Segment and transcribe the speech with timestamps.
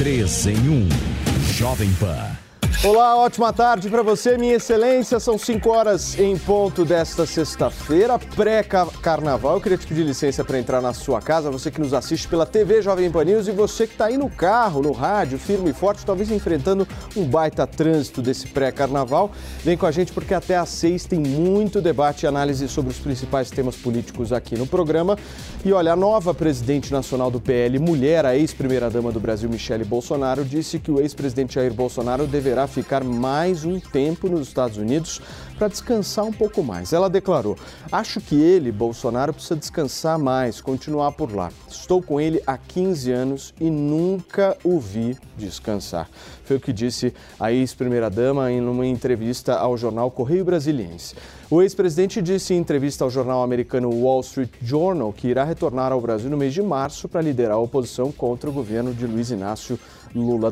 [0.00, 0.88] 3 em 1.
[1.58, 2.49] Jovem Pan.
[2.82, 5.20] Olá, ótima tarde para você, minha excelência.
[5.20, 9.56] São 5 horas em ponto desta sexta-feira, pré-carnaval.
[9.56, 12.46] Eu queria te pedir licença para entrar na sua casa, você que nos assiste pela
[12.46, 15.72] TV Jovem Pan News e você que está aí no carro, no rádio, firme e
[15.74, 19.30] forte, talvez enfrentando um baita trânsito desse pré-carnaval.
[19.62, 22.98] Vem com a gente porque até às 6 tem muito debate e análise sobre os
[22.98, 25.18] principais temas políticos aqui no programa.
[25.62, 30.46] E olha, a nova presidente nacional do PL, mulher, a ex-primeira-dama do Brasil, Michele Bolsonaro,
[30.46, 35.20] disse que o ex-presidente Jair Bolsonaro deverá ficar mais um tempo nos Estados Unidos
[35.58, 36.92] para descansar um pouco mais.
[36.92, 37.56] Ela declarou:
[37.92, 41.52] Acho que ele, Bolsonaro, precisa descansar mais, continuar por lá.
[41.68, 46.08] Estou com ele há 15 anos e nunca o vi descansar.
[46.44, 51.14] Foi o que disse a ex-primeira-dama em uma entrevista ao jornal Correio Brasiliense.
[51.50, 56.00] O ex-presidente disse em entrevista ao jornal americano Wall Street Journal que irá retornar ao
[56.00, 59.78] Brasil no mês de março para liderar a oposição contra o governo de Luiz Inácio
[59.78, 59.80] Lula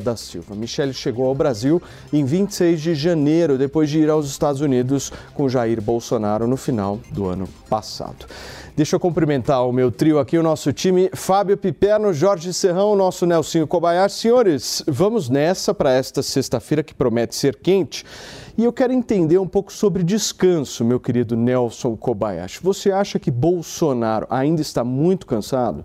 [0.01, 0.55] da Silva.
[0.55, 5.49] Michele chegou ao Brasil em 26 de janeiro, depois de ir aos Estados Unidos com
[5.49, 8.25] Jair Bolsonaro no final do ano passado.
[8.75, 13.25] Deixa eu cumprimentar o meu trio aqui, o nosso time, Fábio Piperno, Jorge Serrão, nosso
[13.25, 14.15] Nelsinho Kobayashi.
[14.15, 18.05] Senhores, vamos nessa para esta sexta-feira que promete ser quente.
[18.57, 22.61] E eu quero entender um pouco sobre descanso, meu querido Nelson Kobayashi.
[22.63, 25.83] Você acha que Bolsonaro ainda está muito cansado?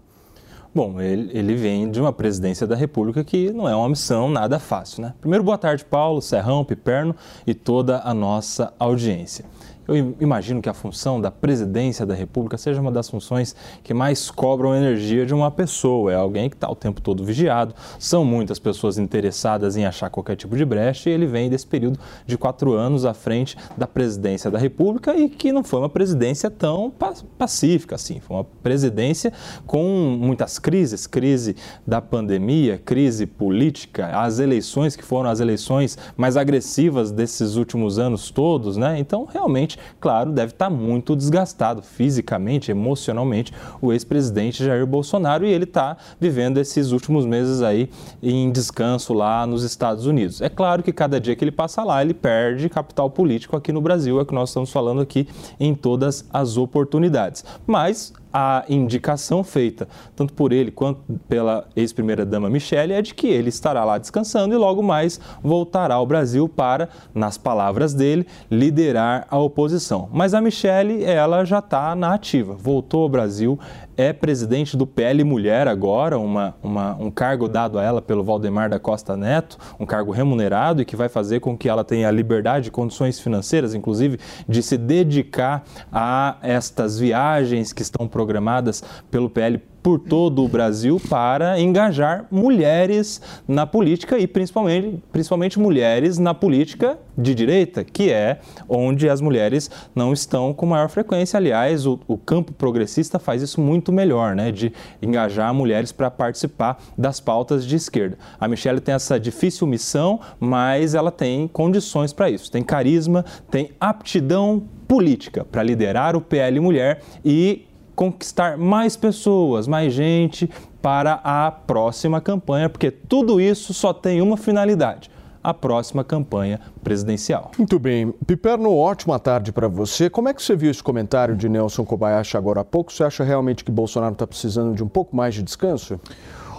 [0.75, 4.59] Bom, ele, ele, vem de uma presidência da República que não é uma missão nada
[4.59, 5.15] fácil, né?
[5.21, 7.15] Primeiro, boa tarde, Paulo, Serrão, Piperno
[7.47, 9.45] e toda a nossa audiência.
[9.87, 14.31] Eu imagino que a função da presidência da República seja uma das funções que mais
[14.31, 16.13] cobram energia de uma pessoa.
[16.13, 17.75] É alguém que está o tempo todo vigiado.
[17.99, 21.99] São muitas pessoas interessadas em achar qualquer tipo de brecha e ele vem desse período
[22.27, 26.51] de quatro anos à frente da presidência da República e que não foi uma presidência
[26.51, 26.91] tão
[27.39, 28.21] pacífica assim.
[28.21, 29.33] Foi uma presidência
[29.67, 31.57] com muitas crises crise
[31.87, 38.31] da pandemia, crise política, as eleições que foram as eleições mais agressivas desses últimos anos
[38.31, 38.99] todos, né?
[38.99, 45.65] Então, realmente claro, deve estar muito desgastado fisicamente, emocionalmente, o ex-presidente Jair Bolsonaro e ele
[45.65, 47.89] está vivendo esses últimos meses aí
[48.23, 50.41] em descanso lá nos Estados Unidos.
[50.41, 53.81] É claro que cada dia que ele passa lá, ele perde capital político aqui no
[53.81, 57.45] Brasil, é o que nós estamos falando aqui em todas as oportunidades.
[57.67, 59.87] Mas a indicação feita,
[60.17, 64.57] tanto por ele quanto pela ex-primeira-dama Michele, é de que ele estará lá descansando e
[64.57, 70.09] logo mais voltará ao Brasil para, nas palavras dele, liderar a oposição.
[70.13, 73.57] Mas a Michele, ela já está na ativa, voltou ao Brasil,
[73.97, 78.69] é presidente do PL Mulher agora, uma, uma, um cargo dado a ela pelo Valdemar
[78.69, 82.69] da Costa Neto, um cargo remunerado e que vai fazer com que ela tenha liberdade
[82.69, 84.19] e condições financeiras, inclusive,
[84.49, 90.99] de se dedicar a estas viagens que estão programadas pelo PL por todo o Brasil
[91.11, 98.39] para engajar mulheres na política e principalmente, principalmente mulheres na política de direita, que é
[98.67, 101.37] onde as mulheres não estão com maior frequência.
[101.37, 104.73] Aliás, o, o campo progressista faz isso muito melhor, né, de
[105.03, 108.17] engajar mulheres para participar das pautas de esquerda.
[108.41, 112.51] A Michelle tem essa difícil missão, mas ela tem condições para isso.
[112.51, 119.93] Tem carisma, tem aptidão política para liderar o PL Mulher e conquistar mais pessoas, mais
[119.93, 120.51] gente
[120.83, 125.11] para a próxima campanha, porque tudo isso só tem uma finalidade
[125.45, 127.51] a próxima campanha presidencial.
[127.59, 128.13] Muito bem.
[128.27, 130.09] Piperno, ótima tarde para você.
[130.09, 132.91] Como é que você viu esse comentário de Nelson Kobayashi agora há pouco?
[132.91, 136.01] Você acha realmente que Bolsonaro está precisando de um pouco mais de descanso?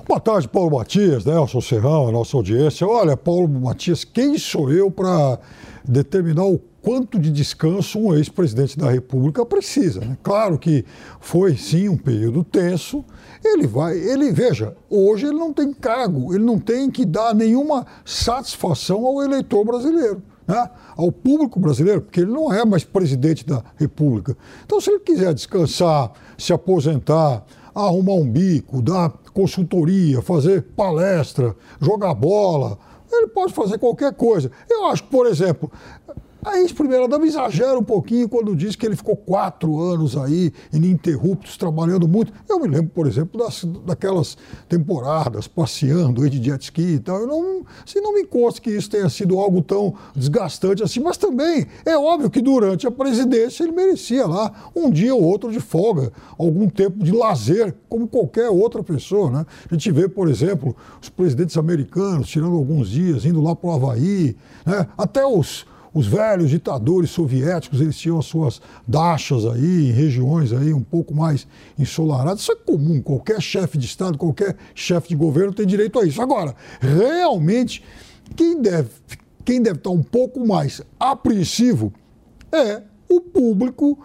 [0.07, 2.87] Boa tarde, Paulo Matias, Nelson Serrão, a nossa audiência.
[2.87, 5.39] Olha, Paulo Matias, quem sou eu para
[5.83, 10.01] determinar o quanto de descanso um ex-presidente da República precisa.
[10.01, 10.15] Né?
[10.21, 10.85] Claro que
[11.19, 13.03] foi sim um período tenso.
[13.43, 17.87] Ele vai, ele veja, hoje ele não tem cargo, ele não tem que dar nenhuma
[18.05, 20.21] satisfação ao eleitor brasileiro.
[20.47, 20.69] Né?
[20.95, 24.37] ao público brasileiro, porque ele não é mais presidente da República.
[24.63, 27.43] Então, se ele quiser descansar, se aposentar,
[27.73, 32.77] arrumar um bico, dar consultoria, fazer palestra, jogar bola,
[33.11, 34.51] ele pode fazer qualquer coisa.
[34.69, 35.71] Eu acho que, por exemplo,
[36.45, 42.07] A ex-primeira-dama exagera um pouquinho quando diz que ele ficou quatro anos aí, ininterruptos, trabalhando
[42.07, 42.31] muito.
[42.47, 44.37] Eu me lembro, por exemplo, das, daquelas
[44.69, 47.21] temporadas, passeando aí de jet ski e tal.
[47.21, 51.17] Eu não, assim, não me consta que isso tenha sido algo tão desgastante assim, mas
[51.17, 55.59] também é óbvio que durante a presidência ele merecia lá um dia ou outro de
[55.59, 59.31] folga, algum tempo de lazer, como qualquer outra pessoa.
[59.31, 59.45] Né?
[59.67, 63.73] A gente vê, por exemplo, os presidentes americanos tirando alguns dias, indo lá para o
[63.73, 64.87] Havaí, né?
[64.95, 65.65] até os
[65.95, 71.15] os velhos ditadores soviéticos, eles tinham as suas dachas aí, em regiões aí um pouco
[71.15, 71.47] mais
[71.79, 72.41] ensolaradas.
[72.41, 76.21] Isso é comum, qualquer chefe de Estado, qualquer chefe de governo tem direito a isso.
[76.21, 77.81] Agora, realmente,
[78.35, 78.89] quem deve,
[79.45, 81.93] quem deve estar um pouco mais apreensivo
[82.51, 83.97] é o público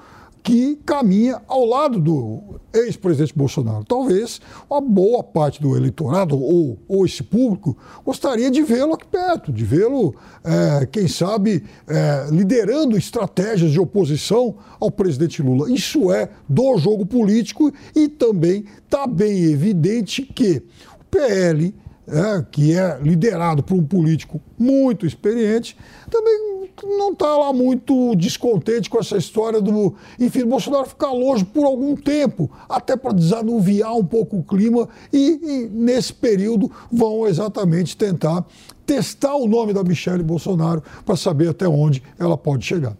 [0.44, 3.84] que caminha ao lado do ex-presidente Bolsonaro.
[3.84, 9.52] Talvez uma boa parte do eleitorado ou, ou esse público gostaria de vê-lo aqui perto,
[9.52, 10.14] de vê-lo,
[10.44, 15.70] é, quem sabe, é, liderando estratégias de oposição ao presidente Lula.
[15.70, 20.62] Isso é do jogo político e também está bem evidente que
[21.00, 21.74] o PL,
[22.06, 25.76] é, que é liderado por um político muito experiente,
[26.10, 31.64] também não está lá muito descontente com essa história do, enfim, Bolsonaro ficar longe por
[31.64, 37.96] algum tempo, até para desanuviar um pouco o clima e, e, nesse período vão exatamente
[37.96, 38.44] tentar
[38.86, 42.96] testar o nome da Michelle Bolsonaro para saber até onde ela pode chegar.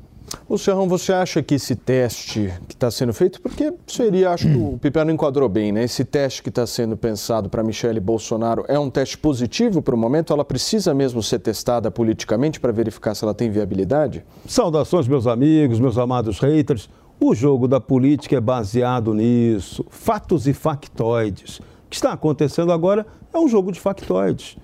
[0.48, 4.78] Luciano, você acha que esse teste que está sendo feito, porque seria, acho que o
[4.82, 5.84] Pipiano enquadrou bem, né?
[5.84, 9.98] Esse teste que está sendo pensado para Michele Bolsonaro é um teste positivo para o
[9.98, 10.32] momento?
[10.32, 14.24] Ela precisa mesmo ser testada politicamente para verificar se ela tem viabilidade?
[14.46, 16.88] Saudações, meus amigos, meus amados haters.
[17.20, 21.58] O jogo da política é baseado nisso, fatos e factoides.
[21.58, 24.56] O que está acontecendo agora é um jogo de factoides.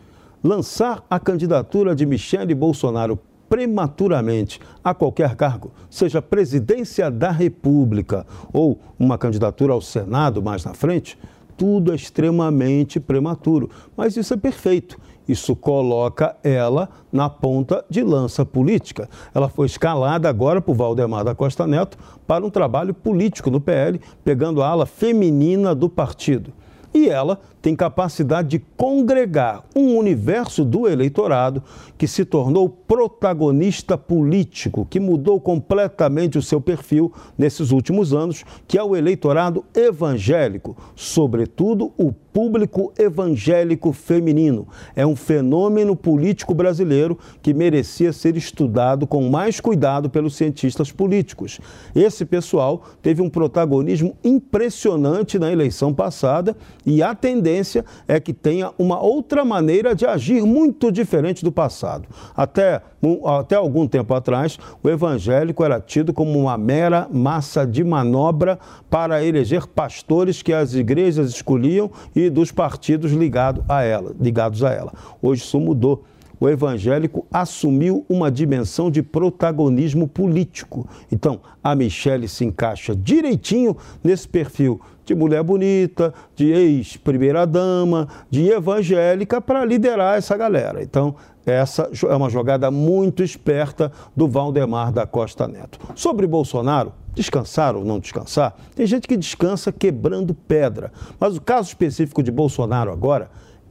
[0.43, 8.79] Lançar a candidatura de Michele Bolsonaro prematuramente a qualquer cargo, seja presidência da República ou
[8.99, 11.19] uma candidatura ao Senado mais na frente,
[11.57, 13.71] tudo é extremamente prematuro.
[13.97, 14.99] Mas isso é perfeito.
[15.29, 19.09] Isso coloca ela na ponta de lança política.
[19.35, 24.01] Ela foi escalada agora por Valdemar da Costa Neto para um trabalho político no PL,
[24.25, 26.53] pegando a ala feminina do partido.
[26.93, 31.63] E ela tem capacidade de congregar um universo do eleitorado
[31.99, 38.79] que se tornou protagonista político, que mudou completamente o seu perfil nesses últimos anos, que
[38.79, 44.69] é o eleitorado evangélico, sobretudo o público evangélico feminino.
[44.95, 51.59] É um fenômeno político brasileiro que merecia ser estudado com mais cuidado pelos cientistas políticos.
[51.95, 56.55] Esse pessoal teve um protagonismo impressionante na eleição passada
[56.85, 62.07] e a tendência é que tenha uma outra maneira de agir muito diferente do passado.
[62.37, 62.83] Até,
[63.25, 68.59] até algum tempo atrás, o evangélico era tido como uma mera massa de manobra
[68.91, 74.71] para eleger pastores que as igrejas escolhiam e dos partidos ligado a ela, ligados a
[74.71, 74.93] ela.
[75.21, 76.05] Hoje isso mudou
[76.39, 80.87] o evangélico assumiu uma dimensão de protagonismo político.
[81.11, 89.41] Então, a Michelle se encaixa direitinho nesse perfil de mulher bonita, de ex-primeira-dama, de evangélica,
[89.41, 90.83] para liderar essa galera.
[90.83, 91.15] Então,
[91.47, 95.79] essa é uma jogada muito esperta do Valdemar da Costa Neto.
[95.95, 100.93] Sobre Bolsonaro, descansar ou não descansar, tem gente que descansa quebrando pedra.
[101.19, 103.31] Mas o caso específico de Bolsonaro agora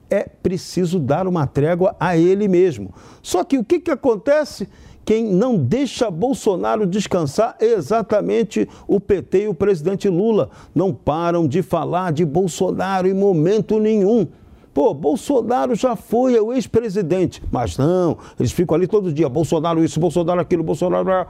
[0.10, 2.93] é preciso dar uma trégua a ele mesmo.
[3.22, 4.67] Só que o que, que acontece?
[5.05, 10.50] Quem não deixa Bolsonaro descansar é exatamente o PT e o presidente Lula.
[10.74, 14.27] Não param de falar de Bolsonaro em momento nenhum.
[14.74, 17.41] Pô, Bolsonaro já foi o ex-presidente.
[17.51, 19.29] Mas não, eles ficam ali todo dia.
[19.29, 21.27] Bolsonaro isso, Bolsonaro aquilo, Bolsonaro.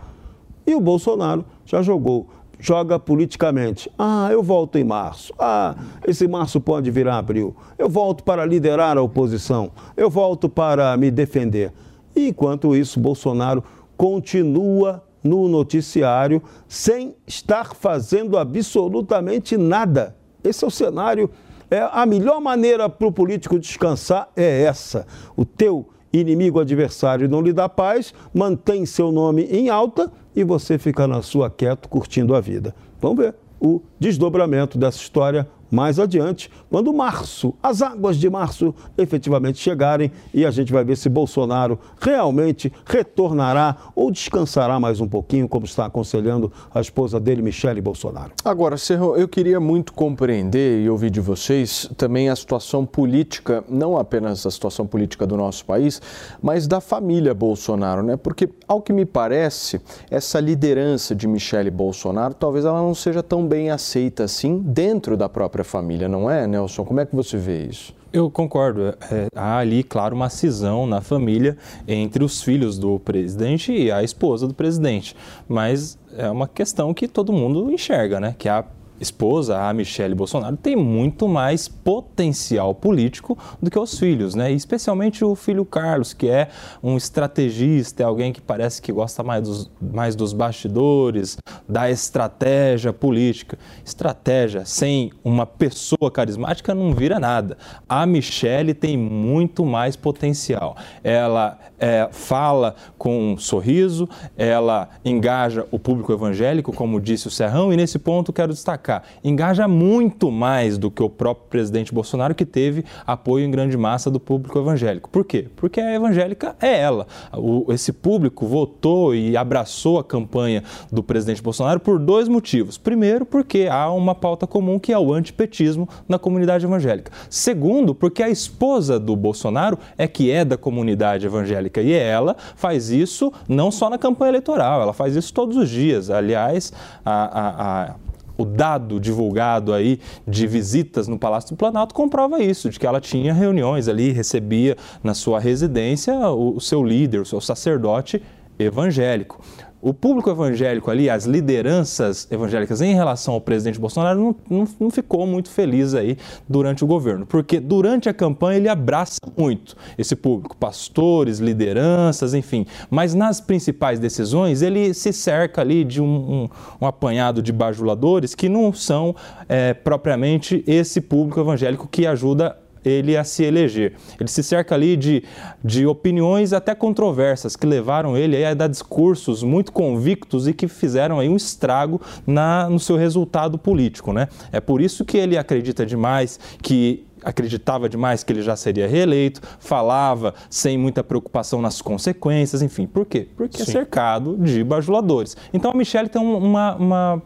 [0.65, 2.27] E o Bolsonaro já jogou
[2.59, 3.91] joga politicamente.
[3.97, 5.33] Ah, eu volto em março.
[5.37, 5.75] Ah,
[6.07, 7.55] esse março pode virar abril.
[7.77, 9.71] Eu volto para liderar a oposição.
[9.95, 11.71] Eu volto para me defender.
[12.15, 13.63] E enquanto isso, Bolsonaro
[13.97, 20.15] continua no noticiário sem estar fazendo absolutamente nada.
[20.43, 21.29] Esse é o cenário.
[21.69, 25.07] É, a melhor maneira para o político descansar é essa.
[25.35, 30.77] O teu inimigo adversário não lhe dá paz, mantém seu nome em alta e você
[30.77, 32.75] fica na sua quieto curtindo a vida.
[32.99, 39.59] Vamos ver o desdobramento dessa história mais adiante, quando março, as águas de março efetivamente
[39.59, 45.47] chegarem e a gente vai ver se Bolsonaro realmente retornará ou descansará mais um pouquinho,
[45.47, 48.33] como está aconselhando a esposa dele, Michele Bolsonaro.
[48.43, 53.97] Agora, Serro, eu queria muito compreender e ouvir de vocês também a situação política, não
[53.97, 56.01] apenas a situação política do nosso país,
[56.41, 58.17] mas da família Bolsonaro, né?
[58.17, 59.79] Porque, ao que me parece,
[60.09, 65.29] essa liderança de Michele Bolsonaro, talvez ela não seja tão bem aceita assim dentro da
[65.29, 66.83] própria família, não é, Nelson?
[66.83, 67.93] Como é que você vê isso?
[68.11, 68.81] Eu concordo.
[69.11, 71.57] É, há ali, claro, uma cisão na família
[71.87, 75.15] entre os filhos do presidente e a esposa do presidente.
[75.47, 78.33] Mas é uma questão que todo mundo enxerga, né?
[78.37, 78.63] Que a
[78.99, 84.51] esposa, a Michelle Bolsonaro, tem muito mais potencial político do que os filhos, né?
[84.51, 86.49] Especialmente o filho Carlos, que é
[86.81, 91.37] um estrategista, é alguém que parece que gosta mais dos, mais dos bastidores,
[91.67, 93.57] da estratégia política.
[93.83, 97.57] Estratégia sem uma pessoa carismática não vira nada.
[97.87, 100.75] A Michelle tem muito mais potencial.
[101.03, 107.73] Ela é, fala com um sorriso, ela engaja o público evangélico, como disse o Serrão,
[107.73, 108.84] e nesse ponto quero destacar
[109.23, 114.09] engaja muito mais do que o próprio presidente Bolsonaro, que teve apoio em grande massa
[114.09, 115.09] do público evangélico.
[115.09, 115.47] Por quê?
[115.55, 117.07] Porque a evangélica é ela.
[117.33, 122.77] O, esse público votou e abraçou a campanha do presidente Bolsonaro por dois motivos.
[122.77, 127.11] Primeiro, porque há uma pauta comum que é o antipetismo na comunidade evangélica.
[127.29, 132.89] Segundo, porque a esposa do Bolsonaro é que é da comunidade evangélica e ela faz
[132.89, 136.09] isso não só na campanha eleitoral, ela faz isso todos os dias.
[136.09, 136.71] Aliás,
[137.03, 137.95] a, a, a
[138.37, 143.01] o dado divulgado aí de visitas no Palácio do Planalto comprova isso, de que ela
[143.01, 148.21] tinha reuniões ali, recebia na sua residência o, o seu líder, o seu sacerdote
[148.57, 149.41] evangélico
[149.85, 154.89] o público evangélico ali, as lideranças evangélicas em relação ao presidente Bolsonaro não, não, não,
[154.89, 156.17] ficou muito feliz aí
[156.49, 162.65] durante o governo, porque durante a campanha ele abraça muito esse público, pastores, lideranças, enfim,
[162.89, 166.49] mas nas principais decisões ele se cerca ali de um, um,
[166.81, 169.15] um apanhado de bajuladores que não são
[169.47, 173.93] é, propriamente esse público evangélico que ajuda ele a se eleger.
[174.19, 175.23] Ele se cerca ali de,
[175.63, 181.19] de opiniões até controversas que levaram ele a dar discursos muito convictos e que fizeram
[181.19, 184.13] aí um estrago na, no seu resultado político.
[184.13, 184.27] Né?
[184.51, 189.41] É por isso que ele acredita demais que acreditava demais que ele já seria reeleito,
[189.59, 192.85] falava sem muita preocupação nas consequências, enfim.
[192.85, 193.27] Por quê?
[193.35, 193.71] Porque é Sim.
[193.71, 195.35] é cercado de bajuladores.
[195.51, 197.21] Então a Michelle tem uma, uma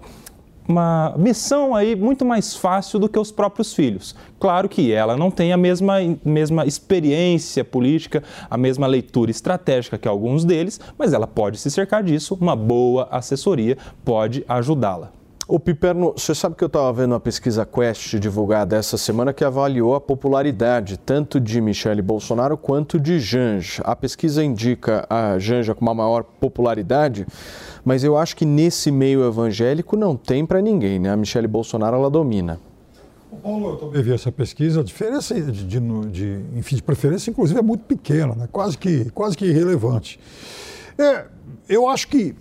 [0.70, 4.16] uma missão aí muito mais fácil do que os próprios filhos.
[4.40, 10.08] Claro que ela não tem a mesma, mesma experiência política, a mesma leitura estratégica que
[10.08, 15.12] alguns deles, mas ela pode se cercar disso, uma boa assessoria pode ajudá-la.
[15.52, 19.44] O Piperno, você sabe que eu estava vendo uma pesquisa Quest divulgada essa semana que
[19.44, 23.82] avaliou a popularidade tanto de Michele Bolsonaro quanto de Janja.
[23.84, 27.26] A pesquisa indica a Janja com uma maior popularidade,
[27.84, 31.12] mas eu acho que nesse meio evangélico não tem para ninguém, né?
[31.12, 32.60] A Michele Bolsonaro ela domina.
[33.44, 37.60] Paulo, eu também vi essa pesquisa, a diferença de, de, de, enfim, de preferência, inclusive,
[37.60, 38.50] é muito pequena, né?
[38.52, 40.20] quase, que, quase que irrelevante.
[40.98, 41.26] É,
[41.68, 42.36] eu acho que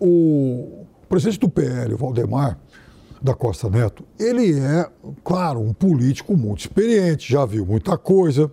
[0.00, 2.56] o, presidente do PL, Valdemar
[3.20, 4.88] da Costa Neto, ele é,
[5.24, 8.50] claro, um político muito experiente, já viu muita coisa,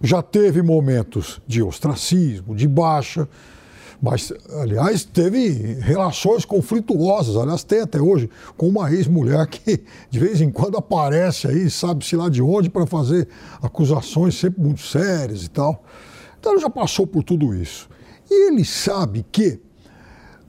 [0.00, 3.28] já teve momentos de ostracismo, de baixa,
[4.00, 10.40] mas, aliás, teve relações conflituosas, aliás, tem até hoje, com uma ex-mulher que de vez
[10.40, 13.28] em quando aparece aí, sabe-se lá de onde, para fazer
[13.60, 15.82] acusações sempre muito sérias e tal.
[16.38, 17.88] Então ele já passou por tudo isso.
[18.30, 19.60] E ele sabe que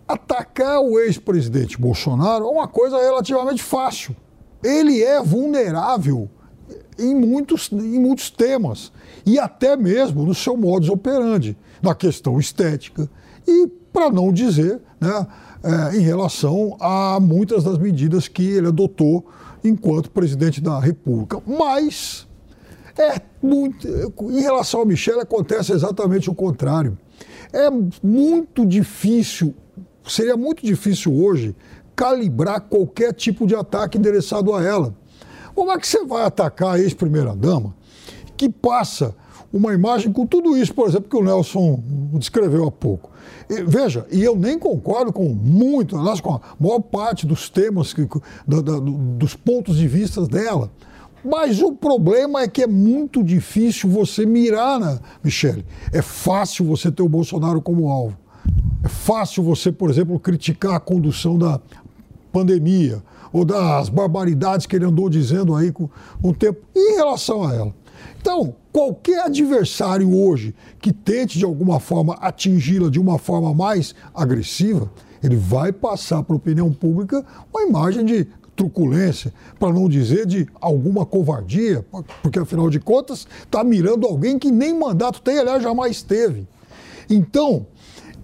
[0.08, 4.16] atacar o ex-presidente Bolsonaro é uma coisa relativamente fácil.
[4.64, 6.30] Ele é vulnerável
[7.00, 8.92] em muitos, em muitos temas,
[9.26, 13.10] e até mesmo no seu modus operandi, na questão estética,
[13.50, 15.28] e, para não dizer, né,
[15.64, 19.26] é, em relação a muitas das medidas que ele adotou
[19.64, 21.42] enquanto presidente da República.
[21.46, 22.28] Mas,
[22.98, 23.88] é muito,
[24.30, 26.98] em relação ao Michel, acontece exatamente o contrário.
[27.52, 27.70] É
[28.04, 29.56] muito difícil
[30.10, 31.56] seria muito difícil hoje
[31.96, 34.96] calibrar qualquer tipo de ataque endereçado a ela.
[35.54, 37.76] Como é que você vai atacar a ex-primeira-dama
[38.38, 39.16] que passa
[39.52, 41.82] uma imagem com tudo isso, por exemplo, que o Nelson
[42.14, 43.10] descreveu há pouco?
[43.50, 47.94] E, veja, e eu nem concordo com muito, aliás, com a maior parte dos temas,
[47.94, 48.08] que,
[48.48, 50.72] da, da, dos pontos de vista dela.
[51.24, 55.66] Mas o problema é que é muito difícil você mirar na Michele.
[55.92, 58.18] É fácil você ter o Bolsonaro como alvo.
[58.84, 61.60] É fácil você, por exemplo, criticar a condução da
[62.32, 63.04] pandemia
[63.34, 65.90] ou das barbaridades que ele andou dizendo aí com
[66.24, 67.74] um tempo em relação a ela.
[68.22, 74.92] Então, qualquer adversário hoje que tente de alguma forma atingi-la de uma forma mais agressiva,
[75.24, 80.46] ele vai passar para a opinião pública uma imagem de truculência, para não dizer de
[80.60, 81.86] alguma covardia,
[82.22, 86.46] porque afinal de contas está mirando alguém que nem mandato tem, aliás, jamais teve.
[87.10, 87.66] Então,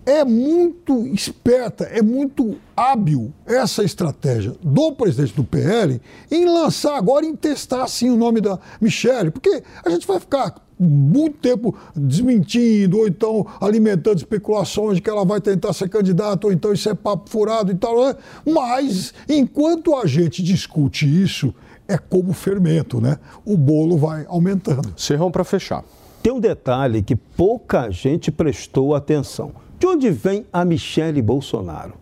[0.06, 7.26] é muito esperta, é muito hábil essa estratégia do presidente do PL em lançar agora,
[7.26, 13.00] em testar assim o nome da Michelle, porque a gente vai ficar muito tempo desmentindo,
[13.00, 16.94] ou então alimentando especulações de que ela vai tentar ser candidata, ou então isso é
[16.94, 18.06] papo furado e tal.
[18.06, 18.16] Né?
[18.46, 21.54] Mas enquanto a gente discute isso,
[21.88, 23.18] é como fermento, né?
[23.46, 24.94] O bolo vai aumentando.
[24.98, 25.84] Serrão para fechar.
[26.22, 29.52] Tem um detalhe que pouca gente prestou atenção.
[29.78, 31.94] De onde vem a Michele Bolsonaro?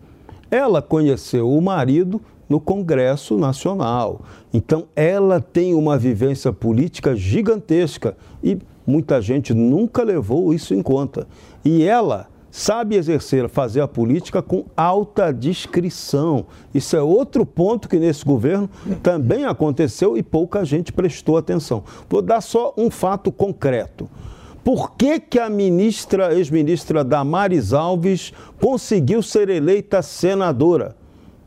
[0.50, 4.20] Ela conheceu o marido no Congresso Nacional.
[4.52, 11.26] Então, ela tem uma vivência política gigantesca e muita gente nunca levou isso em conta.
[11.64, 16.46] E ela sabe exercer, fazer a política com alta discrição.
[16.72, 18.70] Isso é outro ponto que nesse governo
[19.02, 21.82] também aconteceu e pouca gente prestou atenção.
[22.08, 24.08] Vou dar só um fato concreto.
[24.64, 30.96] Por que, que a ministra, ex-ministra Damares Alves, conseguiu ser eleita senadora?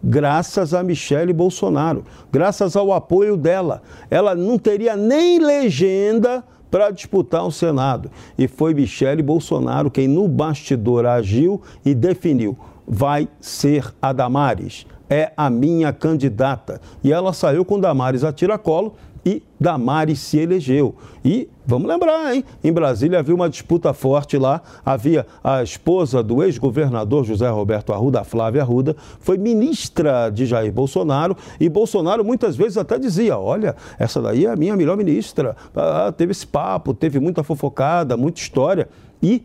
[0.04, 3.82] Graças a Michele Bolsonaro, graças ao apoio dela.
[4.12, 8.12] Ela não teria nem legenda para disputar o Senado.
[8.38, 12.56] E foi Michele Bolsonaro quem no bastidor agiu e definiu:
[12.88, 16.80] vai ser a Damares, é a minha candidata.
[17.04, 18.94] E ela saiu com Damares a tiracolo
[19.28, 20.96] e Damares se elegeu.
[21.26, 22.46] E vamos lembrar, hein?
[22.64, 24.62] Em Brasília havia uma disputa forte lá.
[24.86, 31.36] Havia a esposa do ex-governador José Roberto Arruda, Flávia Arruda, foi ministra de Jair Bolsonaro
[31.60, 35.58] e Bolsonaro muitas vezes até dizia: Olha, essa daí é a minha melhor ministra.
[35.76, 38.88] Ah, teve esse papo, teve muita fofocada, muita história.
[39.22, 39.44] E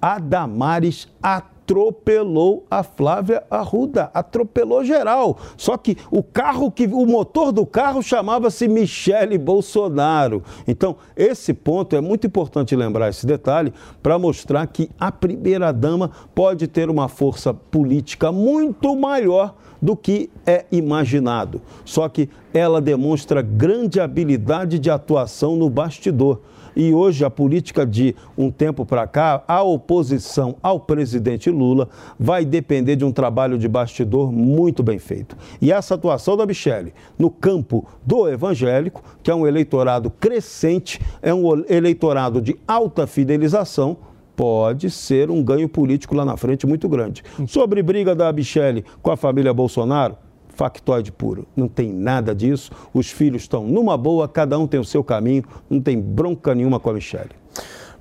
[0.00, 5.38] a Damares atacou atropelou a Flávia Arruda, atropelou geral.
[5.56, 10.42] Só que o carro que o motor do carro chamava-se Michele Bolsonaro.
[10.68, 16.10] Então, esse ponto é muito importante lembrar esse detalhe para mostrar que a primeira dama
[16.34, 21.60] pode ter uma força política muito maior do que é imaginado.
[21.84, 26.40] Só que ela demonstra grande habilidade de atuação no bastidor.
[26.76, 32.44] E hoje a política de um tempo para cá, a oposição ao presidente Lula vai
[32.44, 35.36] depender de um trabalho de bastidor muito bem feito.
[35.60, 41.32] E essa atuação da Michele no campo do evangélico, que é um eleitorado crescente, é
[41.32, 43.96] um eleitorado de alta fidelização,
[44.36, 47.22] pode ser um ganho político lá na frente muito grande.
[47.46, 50.16] Sobre briga da Michele com a família Bolsonaro,
[50.54, 51.46] factoide puro.
[51.56, 52.70] Não tem nada disso.
[52.92, 56.80] Os filhos estão numa boa, cada um tem o seu caminho, não tem bronca nenhuma
[56.80, 57.43] com a Michelle.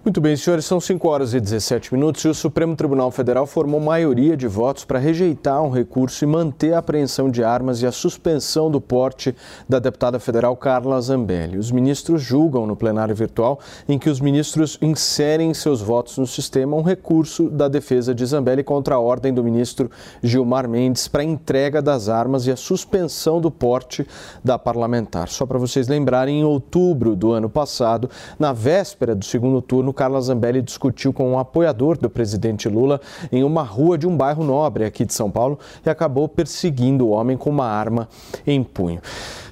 [0.05, 3.79] Muito bem, senhores, são 5 horas e 17 minutos e o Supremo Tribunal Federal formou
[3.79, 7.91] maioria de votos para rejeitar um recurso e manter a apreensão de armas e a
[7.91, 9.33] suspensão do porte
[9.67, 11.57] da deputada federal Carla Zambelli.
[11.57, 16.75] Os ministros julgam no plenário virtual em que os ministros inserem seus votos no sistema
[16.75, 19.89] um recurso da defesa de Zambelli contra a ordem do ministro
[20.21, 24.05] Gilmar Mendes para entrega das armas e a suspensão do porte
[24.43, 25.29] da parlamentar.
[25.29, 30.19] Só para vocês lembrarem, em outubro do ano passado, na véspera do segundo turno, Carla
[30.19, 32.99] Zambelli discutiu com um apoiador do presidente Lula
[33.31, 37.09] em uma rua de um bairro nobre aqui de São Paulo e acabou perseguindo o
[37.09, 38.07] homem com uma arma
[38.45, 39.01] em punho.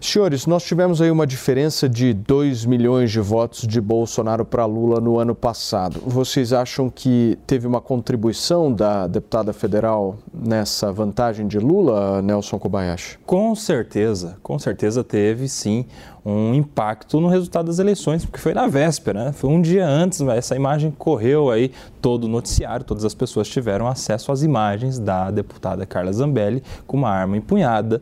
[0.03, 4.99] Senhores, nós tivemos aí uma diferença de 2 milhões de votos de Bolsonaro para Lula
[4.99, 6.01] no ano passado.
[6.03, 13.19] Vocês acham que teve uma contribuição da deputada federal nessa vantagem de Lula, Nelson Kobayashi?
[13.27, 15.85] Com certeza, com certeza teve sim
[16.25, 19.31] um impacto no resultado das eleições, porque foi na véspera, né?
[19.31, 23.87] foi um dia antes, essa imagem correu aí todo o noticiário, todas as pessoas tiveram
[23.87, 28.01] acesso às imagens da deputada Carla Zambelli com uma arma empunhada,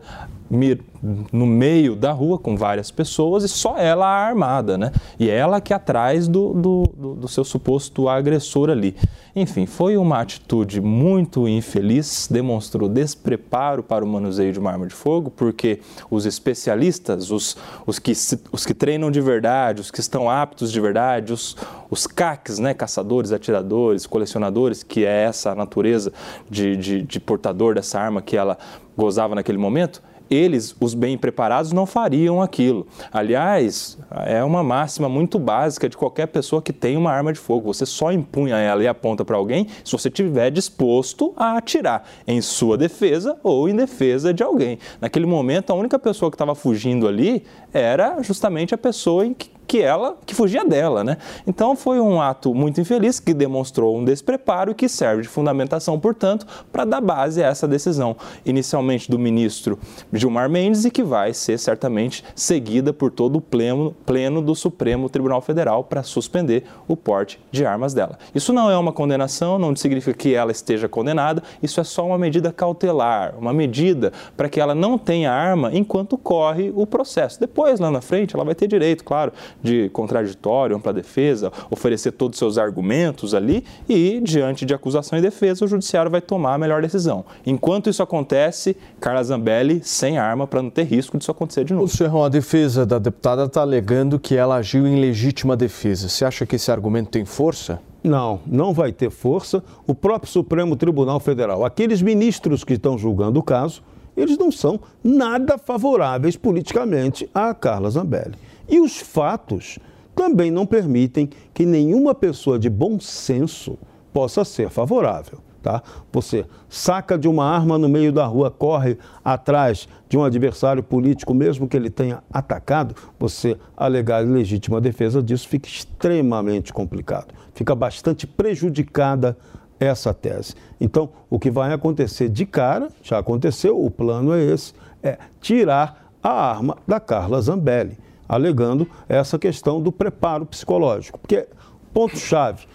[0.49, 4.91] no meio da rua com várias pessoas e só ela armada, né?
[5.19, 8.95] E ela que atrás do, do, do, do seu suposto agressor ali.
[9.35, 14.93] Enfim, foi uma atitude muito infeliz, demonstrou despreparo para o manuseio de uma arma de
[14.93, 18.11] fogo, porque os especialistas, os, os, que,
[18.51, 21.55] os que treinam de verdade, os que estão aptos de verdade, os,
[21.89, 26.11] os CACs, né, caçadores, atiradores, colecionadores, que é essa natureza
[26.49, 28.57] de, de, de portador dessa arma que ela
[28.97, 32.87] gozava naquele momento, eles, os bem preparados, não fariam aquilo.
[33.11, 37.73] Aliás, é uma máxima muito básica de qualquer pessoa que tem uma arma de fogo.
[37.73, 42.41] Você só empunha ela e aponta para alguém se você estiver disposto a atirar em
[42.41, 44.79] sua defesa ou em defesa de alguém.
[45.01, 49.58] Naquele momento, a única pessoa que estava fugindo ali era justamente a pessoa em que
[49.69, 51.17] que ela que fugia dela, né?
[51.45, 56.47] Então foi um ato muito infeliz que demonstrou um despreparo que serve de fundamentação, portanto,
[56.71, 59.77] para dar base a essa decisão, inicialmente do ministro
[60.11, 65.07] Gilmar Mendes e que vai ser certamente seguida por todo o pleno, pleno do Supremo
[65.07, 68.17] Tribunal Federal para suspender o porte de armas dela.
[68.33, 72.17] Isso não é uma condenação, não significa que ela esteja condenada, isso é só uma
[72.17, 77.39] medida cautelar, uma medida para que ela não tenha arma enquanto corre o processo.
[77.39, 82.35] Depois, lá na frente, ela vai ter direito, claro, de contraditório, ampla defesa, oferecer todos
[82.35, 86.57] os seus argumentos ali e, diante de acusação e defesa, o judiciário vai tomar a
[86.57, 87.25] melhor decisão.
[87.45, 91.85] Enquanto isso acontece, Carla Zambelli sem arma para não ter risco disso acontecer de novo.
[91.85, 96.07] O Serrão, a defesa da deputada está alegando que ela agiu em legítima defesa.
[96.07, 97.81] Você acha que esse argumento tem força?
[98.03, 99.63] Não, não vai ter força.
[99.85, 103.83] O próprio Supremo Tribunal Federal, aqueles ministros que estão julgando o caso,
[104.15, 108.35] eles não são nada favoráveis politicamente a Carla Zambelli.
[108.69, 109.79] E os fatos
[110.15, 113.77] também não permitem que nenhuma pessoa de bom senso
[114.13, 115.39] possa ser favorável.
[115.61, 115.83] Tá?
[116.11, 121.33] Você saca de uma arma no meio da rua, corre atrás de um adversário político,
[121.33, 127.33] mesmo que ele tenha atacado, você alegar legítima defesa disso fica extremamente complicado.
[127.53, 129.37] Fica bastante prejudicada
[129.79, 130.55] essa tese.
[130.79, 136.13] Então, o que vai acontecer de cara, já aconteceu, o plano é esse, é tirar
[136.21, 137.97] a arma da Carla Zambelli
[138.29, 141.17] alegando essa questão do preparo psicológico.
[141.17, 141.47] Porque,
[141.91, 142.67] ponto-chave,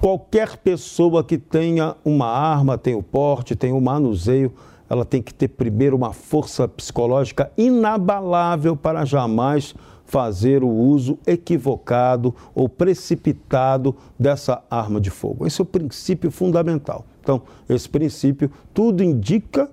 [0.00, 4.54] qualquer pessoa que tenha uma arma, tem o porte, tem o manuseio,
[4.88, 12.34] ela tem que ter primeiro uma força psicológica inabalável para jamais fazer o uso equivocado
[12.54, 15.46] ou precipitado dessa arma de fogo.
[15.46, 17.06] Esse é o princípio fundamental.
[17.22, 19.70] Então, esse princípio, tudo indica,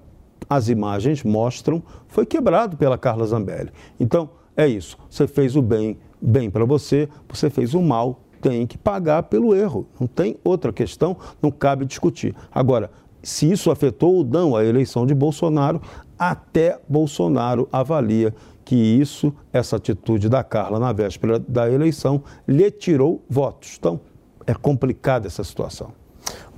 [0.50, 3.72] as imagens mostram, foi quebrado pela Carla Zambelli.
[4.00, 4.98] Então, é isso.
[5.10, 9.56] Você fez o bem, bem para você, você fez o mal, tem que pagar pelo
[9.56, 9.88] erro.
[9.98, 12.36] Não tem outra questão, não cabe discutir.
[12.52, 12.92] Agora,
[13.24, 15.82] se isso afetou ou não a eleição de Bolsonaro,
[16.18, 23.24] até Bolsonaro avalia que isso, essa atitude da Carla na véspera da eleição, lhe tirou
[23.30, 23.78] votos.
[23.80, 24.02] Então,
[24.46, 25.94] é complicada essa situação.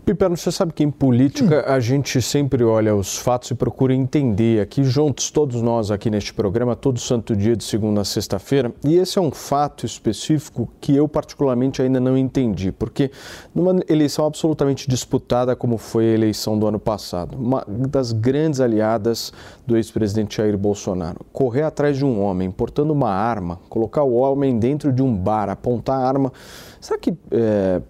[0.06, 4.60] Piperno, você sabe que em política a gente sempre olha os fatos e procura entender
[4.60, 8.96] aqui juntos, todos nós aqui neste programa, todo santo dia de segunda a sexta-feira, e
[8.96, 13.12] esse é um fato específico que eu particularmente ainda não entendi, porque
[13.54, 19.32] numa eleição absolutamente disputada como foi a eleição do ano passado, uma das grandes aliadas
[19.68, 24.58] do ex-presidente Jair Bolsonaro, correr atrás de um homem portando uma arma, colocar o homem
[24.58, 26.34] dentro de um bar, apontar a arma,
[26.80, 27.82] será que é,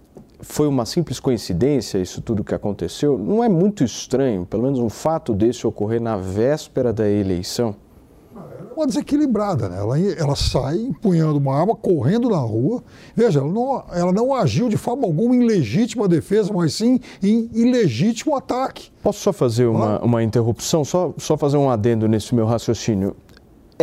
[0.41, 3.17] foi uma simples coincidência isso tudo que aconteceu?
[3.17, 7.75] Não é muito estranho, pelo menos um fato desse ocorrer na véspera da eleição?
[8.35, 9.77] É uma desequilibrada, né?
[9.77, 12.81] Ela, ela sai empunhando uma arma, correndo na rua.
[13.15, 17.49] Veja, ela não, ela não agiu de forma alguma em legítima defesa, mas sim em
[17.53, 18.89] ilegítimo ataque.
[19.03, 20.85] Posso só fazer uma, uma interrupção?
[20.85, 23.15] Só, só fazer um adendo nesse meu raciocínio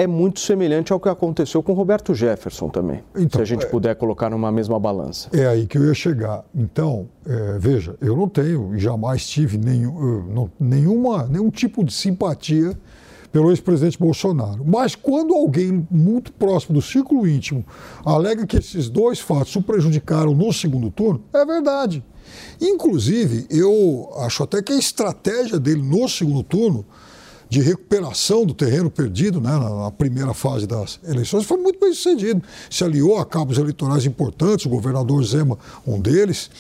[0.03, 3.69] é muito semelhante ao que aconteceu com Roberto Jefferson também, então, se a gente é,
[3.69, 5.29] puder colocar numa mesma balança.
[5.33, 6.45] É aí que eu ia chegar.
[6.55, 11.93] Então, é, veja, eu não tenho e jamais tive nenhum, não, nenhuma, nenhum tipo de
[11.93, 12.79] simpatia
[13.33, 14.65] pelo ex-presidente Bolsonaro.
[14.65, 17.65] Mas quando alguém muito próximo do círculo íntimo
[18.05, 22.05] alega que esses dois fatos o prejudicaram no segundo turno, é verdade.
[22.61, 26.85] Inclusive, eu acho até que a estratégia dele no segundo turno
[27.49, 32.43] de recuperação do terreno perdido né, na, primeira fase das eleições, foi muito bem sucedido.
[32.71, 36.51] Se aliou a cabos eleitorais importantes, o governador Zema, um deles.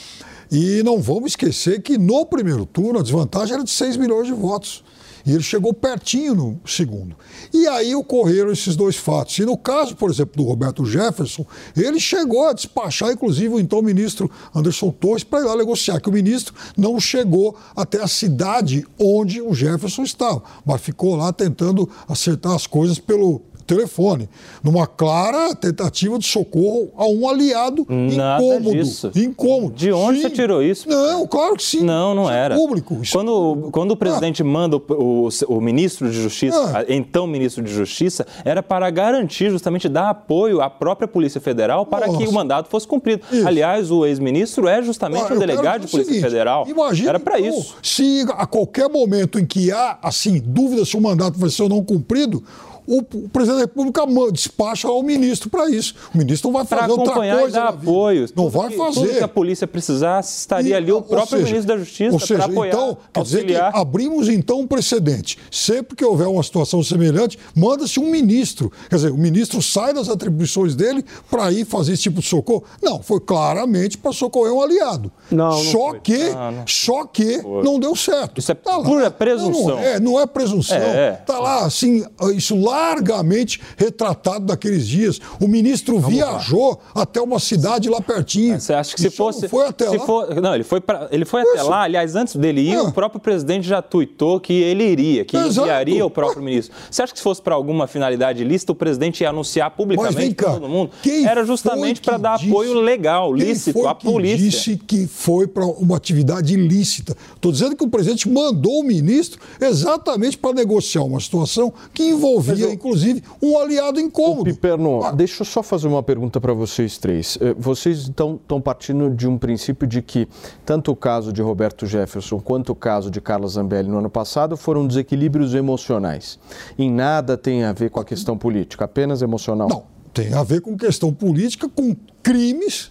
[0.50, 4.32] E não vamos esquecer que no primeiro turno a desvantagem era de 6 milhões de
[4.32, 4.82] votos.
[5.24, 7.16] E ele chegou pertinho no segundo.
[7.52, 9.38] E aí ocorreram esses dois fatos.
[9.38, 11.44] E no caso, por exemplo, do Roberto Jefferson,
[11.76, 16.08] ele chegou a despachar, inclusive, o então ministro Anderson Torres para ir lá negociar, que
[16.08, 21.88] o ministro não chegou até a cidade onde o Jefferson estava, mas ficou lá tentando
[22.08, 24.28] acertar as coisas pelo telefone,
[24.64, 28.70] numa clara tentativa de socorro a um aliado Nada incômodo.
[28.76, 29.10] disso.
[29.14, 29.74] Incômodo.
[29.74, 30.22] De onde Sim.
[30.22, 30.88] você tirou isso?
[30.88, 31.82] Não, claro que sim.
[31.82, 32.54] Não, não Isso é era.
[32.56, 32.98] público.
[33.02, 36.84] Isso- Quando, quando o presidente manda o, o- o ministro de Justiça, Ah.
[36.88, 42.06] então ministro de Justiça, era para garantir justamente dar apoio à própria Polícia Federal para
[42.06, 42.28] que Nossa.
[42.28, 43.22] o mandato fosse cumprido.
[43.30, 43.46] Isso.
[43.46, 46.66] Aliás, o ex-ministro é justamente Olha, um delegado de Polícia seguinte, Federal.
[46.68, 47.76] Imagina, era para isso.
[47.82, 51.68] Se a qualquer momento em que há, assim, dúvida se o mandato vai ser ou
[51.68, 52.42] não cumprido,
[52.88, 55.94] o, o presidente da República despacha ao ministro para isso.
[56.14, 57.50] O ministro não vai fazer outra e coisa.
[57.58, 57.82] dar na vida.
[57.90, 58.26] apoio.
[58.34, 59.00] Não vai que- fazer.
[59.06, 62.44] Tudo que a polícia precisasse, estaria E, ali o próprio seja, ministro da Justiça para
[62.46, 65.38] apoiar, então, quer dizer que abrimos então um precedente.
[65.50, 68.72] Sempre que houver uma situação semelhante, manda-se um ministro.
[68.88, 72.64] Quer dizer, o ministro sai das atribuições dele para ir fazer esse tipo de socorro.
[72.82, 75.12] Não, foi claramente para socorrer um aliado.
[75.30, 76.00] Não, não só foi.
[76.00, 76.18] que,
[76.66, 78.38] só que não deu certo.
[78.38, 78.84] Isso é Tá lá.
[78.84, 79.66] pura presunção.
[79.68, 80.76] Não, não é, não é presunção.
[80.76, 81.12] É, é.
[81.12, 85.20] Tá lá, assim, isso largamente retratado daqueles dias.
[85.40, 88.60] O ministro viajou até uma cidade lá pertinho.
[88.60, 89.48] Você acha que se Isso não fosse.
[89.48, 89.98] Foi até lá.
[90.06, 91.82] for- não, ele foi, pra, ele foi até lá.
[91.82, 92.82] Aliás, antes dele ir, Ah.
[92.84, 95.60] o próprio presidente já tuitou que ele iria, que Exato.
[95.60, 96.74] enviaria o próprio ministro.
[96.90, 100.52] Você acha que se fosse para alguma finalidade ilícita, o presidente ia anunciar publicamente para
[100.54, 100.90] todo mundo?
[101.02, 104.38] quem Era justamente para dar disse- apoio legal, lícito à polícia.
[104.38, 107.16] disse que foi para uma atividade ilícita.
[107.34, 112.67] Estou dizendo que o presidente mandou o ministro exatamente para negociar uma situação que envolvia,
[112.72, 114.44] inclusive, um aliado incômodo.
[114.44, 117.36] Piperno, Ah, deixa eu só fazer uma pergunta para vocês três.
[117.40, 120.28] Eh, Vocês então estão partindo de um princípio de que
[120.64, 124.56] tanto o caso de Roberto Jefferson quanto o caso de Carla Zambelli no ano passado
[124.56, 126.38] foram desequilíbrios emocionais.
[126.78, 129.68] Em nada tem a ver com a questão política, apenas emocional.
[129.68, 132.90] Não, tem a ver com questão política, com crimes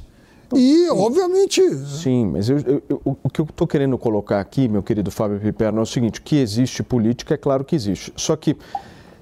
[0.55, 4.81] e, obviamente, Sim, mas eu- eu- eu- o que eu estou querendo colocar aqui, meu
[4.81, 8.13] querido Fábio Piperno, é o seguinte: que existe política, é claro que existe.
[8.15, 8.55] Só que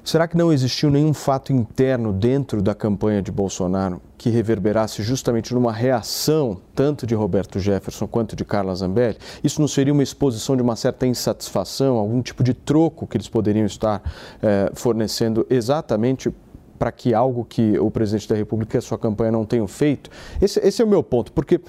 [0.05, 5.53] será que não existiu nenhum fato interno dentro da campanha de Bolsonaro que reverberasse justamente
[5.53, 9.17] numa reação tanto de Roberto Jefferson quanto de Carla Zambelli?
[9.43, 13.27] Isso não seria uma exposição de uma certa insatisfação, algum tipo de troco que eles
[13.27, 14.01] poderiam estar
[14.41, 16.31] eh, fornecendo exatamente
[16.77, 20.09] para que algo que o presidente da República e a sua campanha não tenham feito?
[20.41, 21.59] Esse, esse é o meu ponto, porque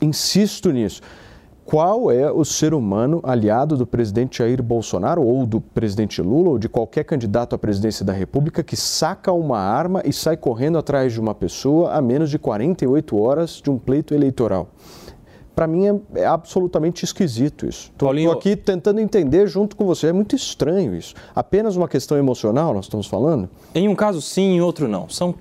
[0.00, 1.02] insisto nisso.
[1.72, 6.58] Qual é o ser humano aliado do presidente Jair Bolsonaro ou do presidente Lula ou
[6.58, 11.14] de qualquer candidato à presidência da República que saca uma arma e sai correndo atrás
[11.14, 14.68] de uma pessoa a menos de 48 horas de um pleito eleitoral?
[15.54, 17.90] Para mim é, é absolutamente esquisito isso.
[17.90, 20.08] Estou aqui tentando entender junto com você.
[20.08, 21.14] É muito estranho isso.
[21.34, 23.48] Apenas uma questão emocional, nós estamos falando?
[23.74, 25.08] Em um caso sim, em outro não.
[25.08, 25.34] São,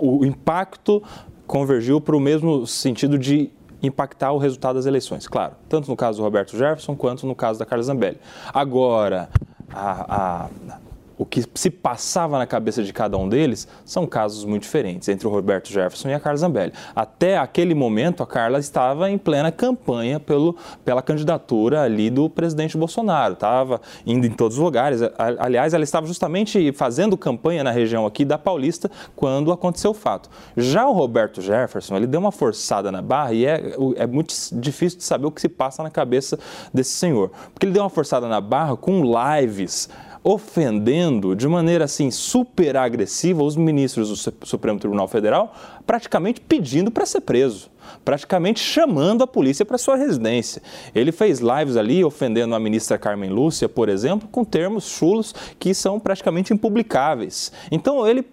[0.00, 1.00] o impacto
[1.46, 3.52] convergiu para o mesmo sentido de
[3.86, 5.54] impactar o resultado das eleições, claro.
[5.68, 8.18] Tanto no caso do Roberto Jefferson quanto no caso da Carla Zambelli.
[8.52, 9.28] Agora,
[9.72, 10.78] a- a-
[11.18, 15.26] o que se passava na cabeça de cada um deles são casos muito diferentes entre
[15.26, 16.72] o Roberto Jefferson e a Carla Zambelli.
[16.94, 22.76] Até aquele momento, a Carla estava em plena campanha pelo, pela candidatura ali do presidente
[22.76, 23.34] Bolsonaro.
[23.34, 25.00] Estava indo em todos os lugares.
[25.38, 30.28] Aliás, ela estava justamente fazendo campanha na região aqui da Paulista quando aconteceu o fato.
[30.56, 34.98] Já o Roberto Jefferson, ele deu uma forçada na barra e é, é muito difícil
[34.98, 36.38] de saber o que se passa na cabeça
[36.72, 37.30] desse senhor.
[37.52, 39.88] Porque ele deu uma forçada na barra com lives
[40.28, 45.54] ofendendo de maneira assim super agressiva os ministros do Su- Supremo Tribunal Federal,
[45.86, 47.70] praticamente pedindo para ser preso,
[48.04, 50.60] praticamente chamando a polícia para sua residência.
[50.92, 55.72] Ele fez lives ali ofendendo a ministra Carmen Lúcia, por exemplo, com termos chulos que
[55.72, 57.52] são praticamente impublicáveis.
[57.70, 58.26] Então ele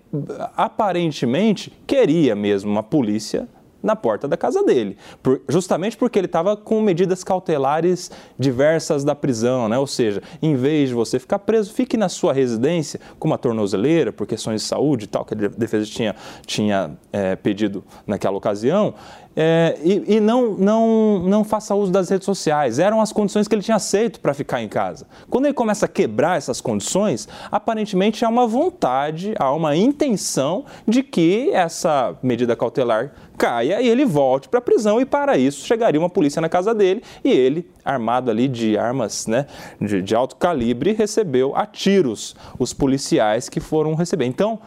[0.58, 3.48] aparentemente queria mesmo uma polícia
[3.84, 9.13] na porta da casa dele, por- justamente porque ele estava com medidas cautelares diversas da
[9.13, 9.78] prisão, né?
[9.78, 14.12] Ou seja, em vez de você ficar preso, fique na sua residência com uma tornozeleira
[14.13, 16.15] por questões de saúde e tal, que a defesa tinha,
[16.46, 18.93] tinha eh, pedido naquela ocasião.
[19.36, 22.78] eh, e e não, não, não faça uso das redes sociais.
[22.80, 25.08] Eram as condições que ele tinha aceito para ficar em casa.
[25.30, 31.02] Quando ele começa a quebrar essas condições, aparentemente há uma vontade, há uma intenção de
[31.04, 33.12] que essa medida cautelar
[33.44, 36.74] caia e ele volte para a prisão e para isso chegaria uma polícia na casa
[36.74, 39.48] dele e ele, armado ali de armas né,
[39.82, 44.28] de, de alto calibre, recebeu a tiros os policiais que foram receber.
[44.28, 44.60] Então,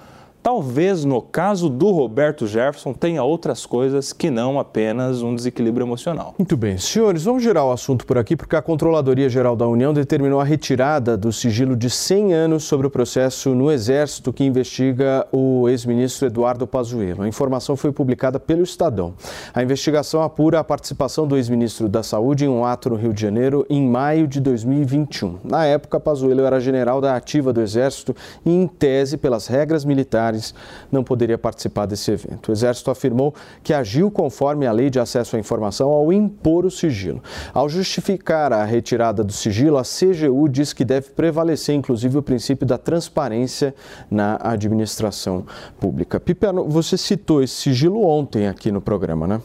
[0.46, 6.37] talvez no caso do Roberto Jefferson tenha outras coisas que não apenas um desequilíbrio emocional.
[6.38, 6.78] Muito bem.
[6.78, 10.44] Senhores, vamos girar o assunto por aqui, porque a Controladoria Geral da União determinou a
[10.44, 16.28] retirada do sigilo de 100 anos sobre o processo no Exército que investiga o ex-ministro
[16.28, 17.22] Eduardo Pazuello.
[17.22, 19.14] A informação foi publicada pelo Estadão.
[19.52, 23.20] A investigação apura a participação do ex-ministro da Saúde em um ato no Rio de
[23.20, 25.40] Janeiro em maio de 2021.
[25.42, 30.36] Na época, Pazuello era general da ativa do Exército e, em tese, pelas regras militares,
[30.37, 30.55] militares
[30.92, 32.49] não poderia participar desse evento.
[32.49, 36.70] O Exército afirmou que agiu conforme a Lei de Acesso à Informação ao impor o
[36.70, 37.22] sigilo.
[37.53, 42.66] Ao justificar a retirada do sigilo, a CGU diz que deve prevalecer, inclusive, o princípio
[42.66, 43.75] da transparência
[44.11, 45.44] na administração
[45.81, 46.20] pública.
[46.20, 49.40] Piperno, você citou esse sigilo ontem aqui no programa, né?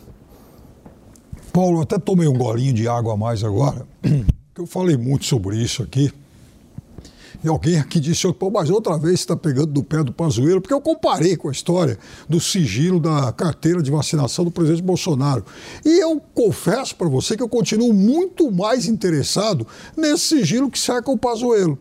[1.52, 3.86] Paulo, até tomei um golinho de água a mais agora,
[4.58, 6.12] eu falei muito sobre isso aqui.
[7.44, 10.74] E alguém aqui disse, pô, mas outra vez está pegando do pé do Pazuello, porque
[10.74, 11.98] eu comparei com a história
[12.30, 15.44] do sigilo da carteira de vacinação do presidente Bolsonaro.
[15.84, 19.66] E eu confesso para você que eu continuo muito mais interessado
[19.98, 21.80] nesse sigilo que cerca o Pazuello.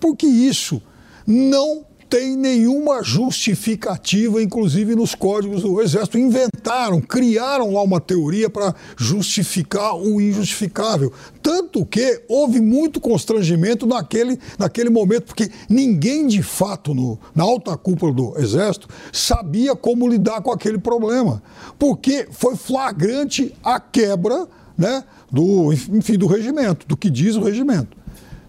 [0.00, 0.80] Porque isso
[1.26, 6.18] não tem nenhuma justificativa, inclusive nos códigos do Exército.
[6.18, 11.12] Inventaram, criaram lá uma teoria para justificar o injustificável.
[11.42, 17.76] Tanto que houve muito constrangimento naquele, naquele momento, porque ninguém de fato no, na alta
[17.76, 21.42] cúpula do Exército sabia como lidar com aquele problema.
[21.78, 27.96] Porque foi flagrante a quebra né, do, enfim, do regimento, do que diz o regimento.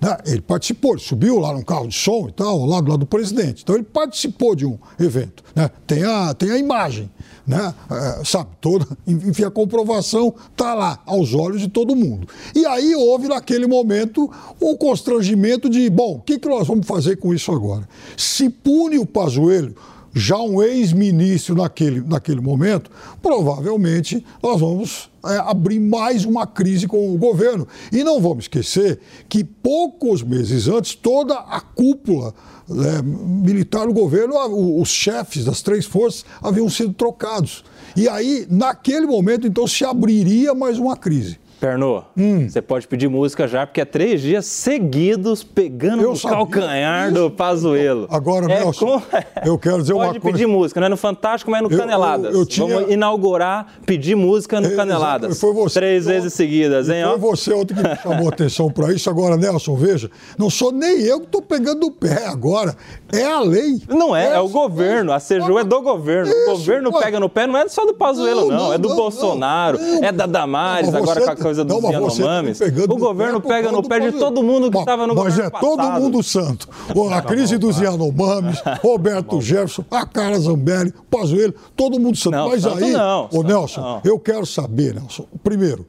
[0.02, 0.18] Né?
[0.26, 3.06] Ele participou, ele subiu lá num carro de som e tal, ao lado lá do
[3.06, 3.64] presidente.
[3.64, 5.44] Então ele participou de um evento.
[5.56, 5.70] Né?
[5.86, 7.12] Tem, a, tem a imagem,
[7.46, 7.74] né?
[7.90, 12.28] É, sabe, toda, enfim, a comprovação está lá, aos olhos de todo mundo.
[12.56, 16.88] E aí houve naquele momento o um constrangimento de, bom, o que, que nós vamos
[16.88, 17.88] fazer com isso agora?
[18.16, 19.76] Se pune o Pazuello
[20.14, 22.90] já um ex-ministro naquele, naquele momento,
[23.22, 27.68] provavelmente nós vamos é, abrir mais uma crise com o governo.
[27.92, 32.34] E não vamos esquecer que poucos meses antes, toda a cúpula
[32.70, 34.36] é, militar do governo,
[34.80, 37.64] os chefes das três forças haviam sido trocados.
[37.96, 41.40] E aí, naquele momento, então, se abriria mais uma crise.
[41.60, 42.48] Pernô, hum.
[42.48, 47.30] você pode pedir música já, porque é três dias seguidos pegando eu o calcanhar do
[47.30, 48.08] Pazuelo.
[48.10, 49.02] Agora, é Nelson, com...
[49.44, 50.20] eu quero dizer uma coisa.
[50.22, 52.34] Pode pedir música, não é no Fantástico, mas é no eu, Caneladas.
[52.34, 52.76] Eu, eu tinha...
[52.76, 55.38] Vamos inaugurar, pedir música no é, Caneladas.
[55.38, 57.04] Foi você, três vezes seguidas, hein?
[57.04, 59.10] Foi você ontem que me chamou atenção para isso.
[59.10, 62.74] Agora, Nelson, veja, não sou nem eu que estou pegando o pé agora.
[63.12, 63.82] É a lei.
[63.90, 65.12] Não é, é, é o governo.
[65.12, 66.32] A CGU é do governo.
[66.32, 68.58] Isso, o governo pega no pé, não é só do Pazuelo, não.
[68.58, 68.74] não.
[68.74, 72.62] É do não, Bolsonaro, não, é da Damares, agora com a coisa dos não, Yanomamis.
[72.62, 75.66] o governo pega no pé de todo mundo que estava no mas governo Mas é
[75.66, 76.70] todo mundo santo.
[77.12, 82.36] A crise dos Yanomamis, Roberto Jefferson, a Cara Zambelli, Pazuello, todo mundo santo.
[82.36, 84.02] Não, mas santo aí, não, ô Nelson, não.
[84.04, 85.86] eu quero saber, Nelson, primeiro,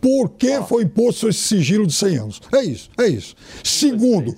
[0.00, 2.40] por que foi imposto esse sigilo de 100 anos?
[2.52, 3.34] É isso, é isso.
[3.62, 4.34] Segundo,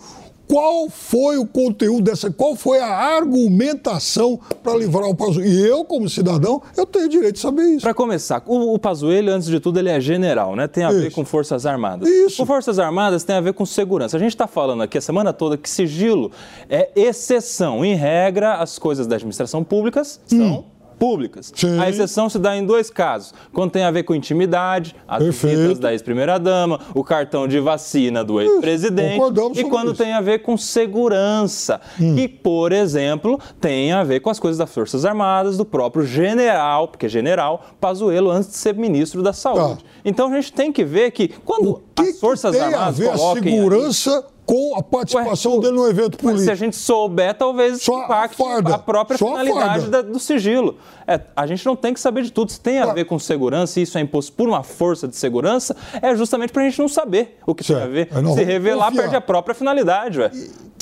[0.46, 5.48] qual foi o conteúdo dessa, qual foi a argumentação para livrar o Pazuello.
[5.48, 7.80] E eu, como cidadão, eu tenho direito de saber isso.
[7.82, 10.68] Para começar, o, o Pazuello, antes de tudo, ele é general, né?
[10.68, 11.00] Tem a isso.
[11.00, 12.09] ver com Forças Armadas.
[12.09, 12.37] Isso.
[12.38, 14.16] Com Forças Armadas tem a ver com segurança.
[14.16, 16.30] A gente está falando aqui a semana toda que sigilo
[16.68, 17.85] é exceção.
[17.85, 21.52] Em regra, as coisas da administração pública são hum públicas.
[21.54, 21.78] Sim.
[21.78, 25.56] A exceção se dá em dois casos: quando tem a ver com intimidade, as Perfeito.
[25.56, 29.16] visitas da ex-primeira-dama, o cartão de vacina do ex-presidente,
[29.54, 30.02] e quando isso.
[30.02, 32.14] tem a ver com segurança, hum.
[32.14, 36.88] que, por exemplo, tem a ver com as coisas das Forças Armadas, do próprio general,
[36.88, 39.82] porque é general, Pazuello, antes de ser ministro da Saúde.
[39.82, 39.90] Tá.
[40.04, 43.02] Então a gente tem que ver que quando que as Forças que tem Armadas a
[43.02, 46.44] ver a segurança com a participação Ué, dele no evento político.
[46.44, 50.20] Se a gente souber, talvez Só impacte a, a própria Só finalidade a da, do
[50.20, 50.76] sigilo.
[51.06, 52.52] É, a gente não tem que saber de tudo.
[52.52, 55.76] Se tem a ver com segurança, e isso é imposto por uma força de segurança,
[56.00, 57.80] é justamente para a gente não saber o que certo.
[57.80, 58.35] tem a ver.
[58.35, 59.02] Se revelar, confiar.
[59.02, 60.30] perde a própria finalidade, ué.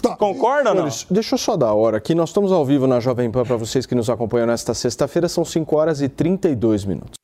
[0.03, 0.17] Tá.
[0.17, 0.89] Concorda ou não?
[1.11, 2.15] Deixa eu só dar a hora aqui.
[2.15, 5.29] Nós estamos ao vivo na Jovem Pan para vocês que nos acompanham nesta sexta-feira.
[5.29, 7.19] São 5 horas e 32 minutos.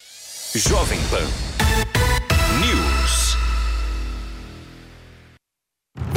[0.55, 1.60] Jovem Pan.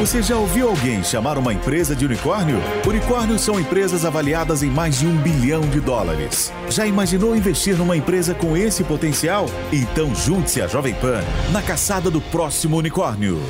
[0.03, 2.57] Você já ouviu alguém chamar uma empresa de unicórnio?
[2.85, 6.51] Unicórnios são empresas avaliadas em mais de um bilhão de dólares.
[6.69, 9.45] Já imaginou investir numa empresa com esse potencial?
[9.71, 13.41] Então junte-se à Jovem Pan na caçada do próximo unicórnio.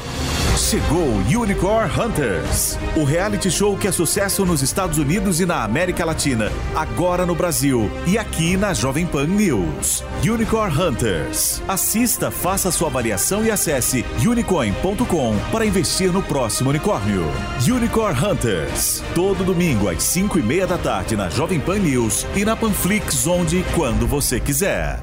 [0.57, 1.09] Chegou
[1.41, 6.51] Unicorn Hunters, o reality show que é sucesso nos Estados Unidos e na América Latina,
[6.75, 10.03] agora no Brasil e aqui na Jovem Pan News.
[10.23, 11.59] Unicorn Hunters.
[11.67, 17.23] Assista, faça sua avaliação e acesse unicorn.com para investir no próximo unicórnio.
[17.67, 19.03] Unicorn Hunters.
[19.15, 23.25] Todo domingo às 5 e meia da tarde na Jovem Pan News e na Panflix,
[23.25, 25.01] onde e quando você quiser.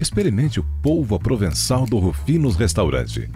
[0.00, 3.28] Experimente o polvo provençal do Rufinos Restaurante.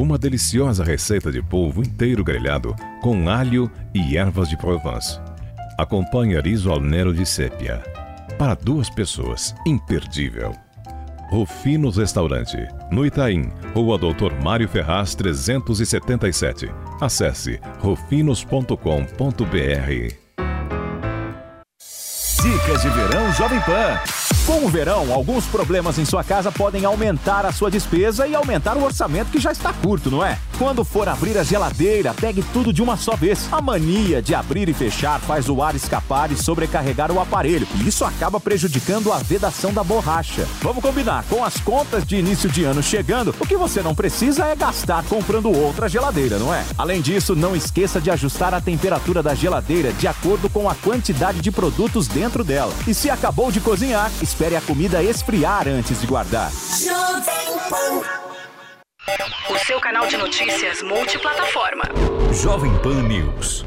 [0.00, 5.20] Uma deliciosa receita de polvo inteiro grelhado com alho e ervas de Provence.
[5.76, 7.82] Acompanhe riso al nero de sépia.
[8.38, 10.54] Para duas pessoas, imperdível.
[11.30, 12.56] Rufinos Restaurante,
[12.90, 16.70] no Itaim, Rua Doutor Mário Ferraz 377.
[16.98, 18.74] Acesse rufinos.com.br.
[22.42, 24.19] Dicas de Verão Jovem Pan.
[24.46, 28.76] Com o verão, alguns problemas em sua casa podem aumentar a sua despesa e aumentar
[28.76, 30.38] o orçamento que já está curto, não é?
[30.58, 33.48] Quando for abrir a geladeira, pegue tudo de uma só vez.
[33.52, 37.86] A mania de abrir e fechar faz o ar escapar e sobrecarregar o aparelho, e
[37.86, 40.46] isso acaba prejudicando a vedação da borracha.
[40.60, 44.46] Vamos combinar, com as contas de início de ano chegando, o que você não precisa
[44.46, 46.64] é gastar comprando outra geladeira, não é?
[46.76, 51.40] Além disso, não esqueça de ajustar a temperatura da geladeira de acordo com a quantidade
[51.40, 52.72] de produtos dentro dela.
[52.86, 56.52] E se acabou de cozinhar, espere a comida esfriar antes de guardar.
[59.50, 61.82] O seu canal de notícias multiplataforma.
[62.32, 63.66] Jovem Pan News.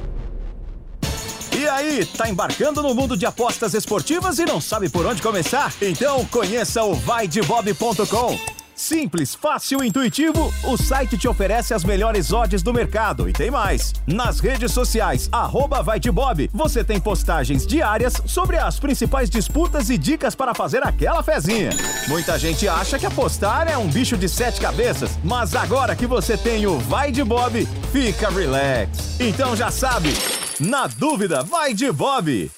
[1.55, 5.73] E aí, tá embarcando no mundo de apostas esportivas e não sabe por onde começar?
[5.81, 8.62] Então conheça o vaidebob.com.
[8.75, 13.51] Simples, fácil e intuitivo, o site te oferece as melhores odds do mercado e tem
[13.51, 13.93] mais.
[14.07, 19.89] Nas redes sociais, arroba vai de Bob, você tem postagens diárias sobre as principais disputas
[19.89, 21.69] e dicas para fazer aquela fezinha.
[22.07, 26.35] Muita gente acha que apostar é um bicho de sete cabeças, mas agora que você
[26.35, 29.19] tem o Vai de Bob, fica relax.
[29.19, 30.13] Então já sabe,
[30.59, 32.51] na dúvida, vai de Bob.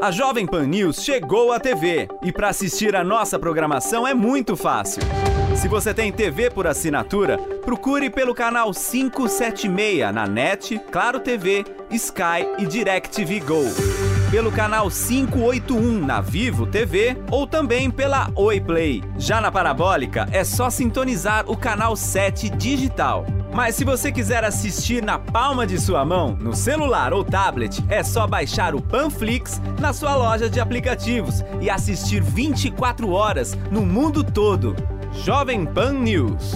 [0.00, 4.56] A Jovem Pan News chegou à TV e para assistir a nossa programação é muito
[4.56, 5.02] fácil.
[5.58, 12.46] Se você tem TV por assinatura, procure pelo canal 576 na NET, Claro TV, Sky
[12.60, 13.64] e DirecTV Go.
[14.30, 19.02] Pelo canal 581 na Vivo TV ou também pela Oi Play.
[19.18, 23.26] Já na parabólica é só sintonizar o canal 7 digital.
[23.52, 28.04] Mas se você quiser assistir na palma de sua mão, no celular ou tablet, é
[28.04, 34.22] só baixar o Panflix na sua loja de aplicativos e assistir 24 horas no mundo
[34.22, 34.76] todo.
[35.12, 36.54] Jovem Pan News.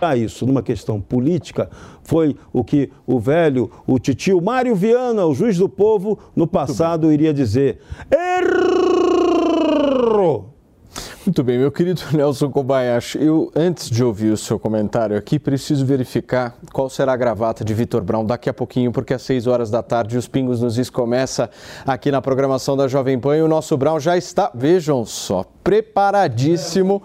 [0.00, 1.68] a isso numa questão política
[2.02, 7.12] foi o que o velho, o titio Mário Viana, o juiz do povo, no passado
[7.12, 7.80] iria dizer:
[8.10, 9.40] erro!
[11.30, 15.86] Muito bem, meu querido Nelson Kobayashi, eu antes de ouvir o seu comentário aqui, preciso
[15.86, 19.70] verificar qual será a gravata de Vitor Brown daqui a pouquinho, porque às 6 horas
[19.70, 21.48] da tarde os Pingos nos Is começa
[21.86, 27.00] aqui na programação da Jovem Pan e o nosso Brown já está, vejam só, preparadíssimo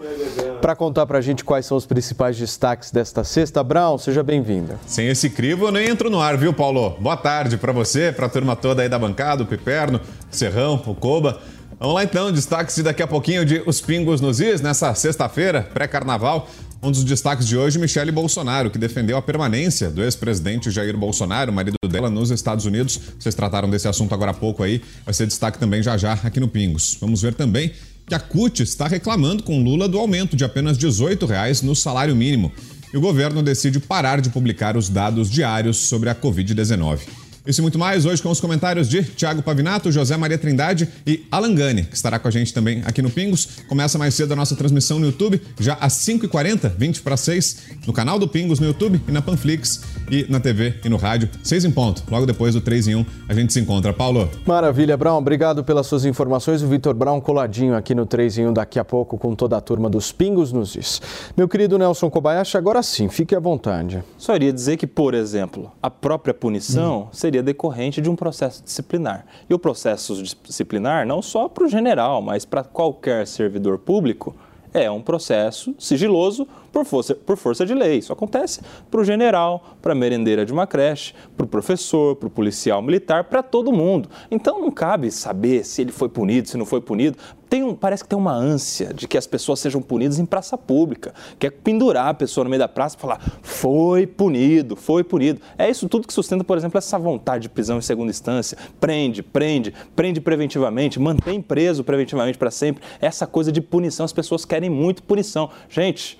[0.60, 3.62] para contar para a gente quais são os principais destaques desta sexta.
[3.62, 4.76] Brown, seja bem-vinda.
[4.88, 6.96] Sem esse crivo eu nem entro no ar, viu, Paulo?
[6.98, 10.00] Boa tarde para você, para a turma toda aí da bancada, o Piperno,
[10.32, 11.38] Serrão, o Coba.
[11.78, 15.62] Vamos lá então, destaques de daqui a pouquinho de Os Pingos nos Is, nessa sexta-feira,
[15.62, 16.48] pré-carnaval.
[16.82, 21.52] Um dos destaques de hoje, Michele Bolsonaro, que defendeu a permanência do ex-presidente Jair Bolsonaro,
[21.52, 22.98] marido dela, nos Estados Unidos.
[23.18, 26.40] Vocês trataram desse assunto agora há pouco aí, vai ser destaque também já já aqui
[26.40, 26.96] no Pingos.
[26.98, 27.70] Vamos ver também
[28.06, 32.16] que a CUT está reclamando com Lula do aumento de apenas 18 reais no salário
[32.16, 32.50] mínimo.
[32.90, 37.25] E o governo decide parar de publicar os dados diários sobre a Covid-19.
[37.46, 41.24] Isso e muito mais hoje com os comentários de Tiago Pavinato, José Maria Trindade e
[41.30, 43.60] Alan Gani, que estará com a gente também aqui no Pingos.
[43.68, 47.92] Começa mais cedo a nossa transmissão no YouTube, já às 5h40, 20 para 6, no
[47.92, 51.66] canal do Pingos no YouTube e na Panflix e na TV e no rádio, 6
[51.66, 52.02] em ponto.
[52.10, 53.92] Logo depois do 3 em 1, a gente se encontra.
[53.92, 54.28] Paulo.
[54.44, 55.18] Maravilha, Brown.
[55.18, 56.62] Obrigado pelas suas informações.
[56.62, 59.60] O Vitor Brown coladinho aqui no 3 em 1 daqui a pouco com toda a
[59.60, 61.00] turma dos Pingos nos diz.
[61.36, 64.02] Meu querido Nelson Kobayashi, agora sim, fique à vontade.
[64.18, 67.08] Só iria dizer que, por exemplo, a própria punição hum.
[67.12, 69.26] seria decorrente de um processo disciplinar.
[69.48, 74.34] E o processo disciplinar, não só para o general, mas para qualquer servidor público,
[74.72, 76.46] é um processo sigiloso
[76.76, 77.96] por força, por força de lei.
[77.96, 78.60] Isso acontece
[78.90, 82.82] para o general, para a merendeira de uma creche, para o professor, para o policial
[82.82, 84.10] militar, para todo mundo.
[84.30, 87.16] Então não cabe saber se ele foi punido, se não foi punido.
[87.48, 90.58] Tem um, parece que tem uma ânsia de que as pessoas sejam punidas em praça
[90.58, 95.02] pública, que é pendurar a pessoa no meio da praça e falar foi punido, foi
[95.02, 95.40] punido.
[95.56, 98.58] É isso tudo que sustenta, por exemplo, essa vontade de prisão em segunda instância.
[98.78, 102.82] Prende, prende, prende preventivamente, mantém preso preventivamente para sempre.
[103.00, 105.48] Essa coisa de punição, as pessoas querem muito punição.
[105.70, 106.18] Gente,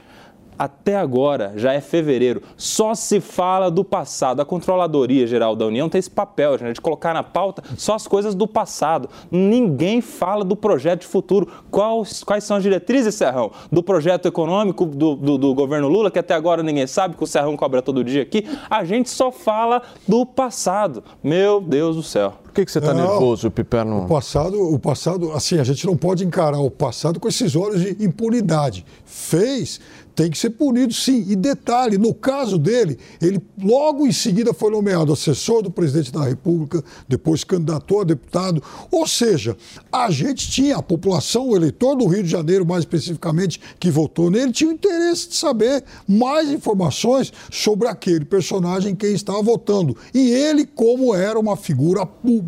[0.59, 4.41] até agora, já é fevereiro, só se fala do passado.
[4.41, 8.07] A Controladoria Geral da União tem esse papel, gente, de colocar na pauta só as
[8.07, 9.09] coisas do passado.
[9.31, 11.49] Ninguém fala do projeto de futuro.
[11.71, 16.19] Quais, quais são as diretrizes, Serrão, do projeto econômico do, do, do governo Lula, que
[16.19, 18.45] até agora ninguém sabe, que o Serrão cobra todo dia aqui?
[18.71, 21.03] A gente só fala do passado.
[21.23, 22.46] Meu Deus do céu.
[22.57, 24.05] Que, que você está nervoso, Piperno?
[24.05, 27.83] O passado, o passado, assim, a gente não pode encarar o passado com esses olhos
[27.83, 28.85] de impunidade.
[29.05, 29.79] Fez,
[30.17, 31.27] tem que ser punido sim.
[31.29, 36.25] E detalhe, no caso dele, ele logo em seguida foi nomeado assessor do presidente da
[36.25, 38.63] República, depois candidatou a deputado.
[38.91, 39.55] Ou seja,
[39.93, 44.31] a gente tinha, a população, o eleitor do Rio de Janeiro, mais especificamente, que votou
[44.31, 49.95] nele, tinha o interesse de saber mais informações sobre aquele personagem em quem estava votando.
[50.15, 52.46] E ele, como era uma figura pública,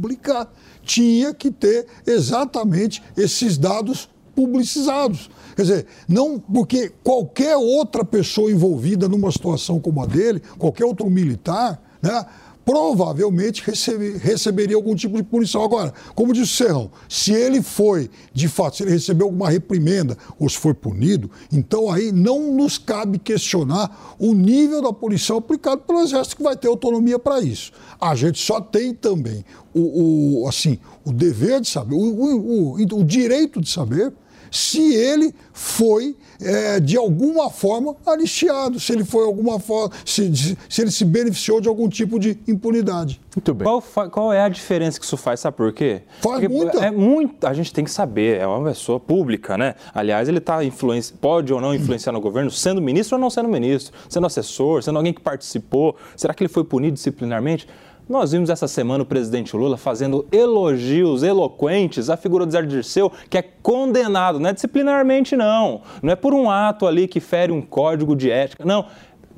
[0.83, 5.29] tinha que ter exatamente esses dados publicizados.
[5.57, 11.11] Quer dizer, não porque qualquer outra pessoa envolvida numa situação como a dele, qualquer outro
[11.11, 12.25] militar, né,
[12.69, 15.65] provavelmente recebe, receberia algum tipo de punição.
[15.65, 20.19] Agora, como disse o Serrão, se ele foi, de fato, se ele recebeu alguma reprimenda
[20.39, 25.81] ou se foi punido, então aí não nos cabe questionar o nível da punição aplicado
[25.81, 27.73] pelo Exército, que vai ter autonomia para isso.
[27.99, 33.05] A gente só tem também o, o, assim, o dever de saber, o, o, o
[33.05, 34.13] direito de saber
[34.51, 40.83] se ele foi, é, de alguma forma, anistiado, se ele foi alguma forma, se, se
[40.83, 43.21] ele se beneficiou de algum tipo de impunidade.
[43.35, 43.65] Muito bem.
[43.65, 45.41] Qual, qual é a diferença que isso faz?
[45.41, 46.03] Sabe por quê?
[46.21, 46.79] Faz Porque muita.
[46.79, 47.47] É muito.
[47.47, 49.75] A gente tem que saber, é uma pessoa pública, né?
[49.95, 51.13] Aliás, ele tá influenci...
[51.13, 54.97] pode ou não influenciar no governo, sendo ministro ou não sendo ministro, sendo assessor, sendo
[54.97, 55.97] alguém que participou.
[56.17, 57.69] Será que ele foi punido disciplinarmente?
[58.09, 63.13] Nós vimos essa semana o presidente Lula fazendo elogios eloquentes à figura do Zé Dirceu,
[63.29, 65.83] que é condenado, não é disciplinarmente, não.
[66.03, 68.87] Não é por um ato ali que fere um código de ética, não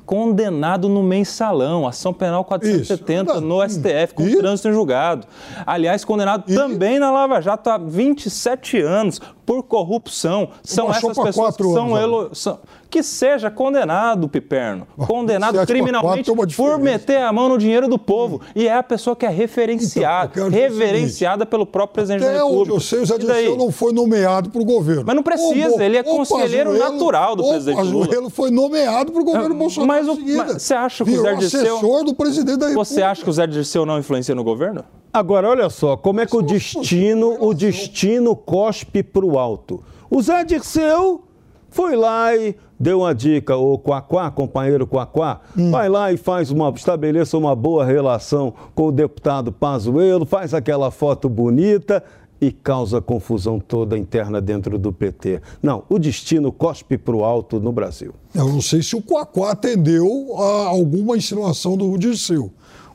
[0.05, 3.41] condenado no mensalão, ação penal 470 Isso.
[3.41, 4.35] no STF, com e?
[4.35, 5.25] trânsito em julgado.
[5.65, 6.53] Aliás, condenado e?
[6.53, 9.21] também na Lava Jato há 27 anos
[9.51, 10.47] por corrupção.
[10.63, 12.33] São essas pessoas que são, elo...
[12.33, 18.37] são, que seja condenado, Piperno, condenado criminalmente por meter a mão no dinheiro do povo.
[18.37, 18.51] Hum.
[18.55, 22.61] E é a pessoa que é referenciada, então, reverenciada pelo próprio presidente Até da República.
[22.61, 25.03] Onde eu sei, o Zé Dirceu não foi nomeado para o governo.
[25.05, 28.05] Mas não precisa, o, ele é conselheiro Pazuello, natural do presidente Lula.
[28.05, 30.05] O Pazuello foi nomeado para o governo Bolsonaro.
[30.05, 31.75] Mas, o, mas você acha que o Zé Dirceu...
[31.75, 32.85] assessor do presidente da República.
[32.85, 34.85] Você acha que o Zé Dirceu não influencia no governo?
[35.13, 39.83] Agora, olha só, como é que o destino, o destino cospe para o alto.
[40.09, 41.23] O Zé Dirceu
[41.69, 45.69] foi lá e deu uma dica, o Quaquá, companheiro Quaquá, hum.
[45.71, 50.89] vai lá e faz uma, estabeleça uma boa relação com o deputado Pazuello, faz aquela
[50.91, 52.03] foto bonita
[52.41, 55.41] e causa confusão toda interna dentro do PT.
[55.61, 58.13] Não, o destino cospe para o alto no Brasil.
[58.33, 60.07] Eu não sei se o Quaquá atendeu
[60.37, 62.51] a alguma insinuação do Dirceu.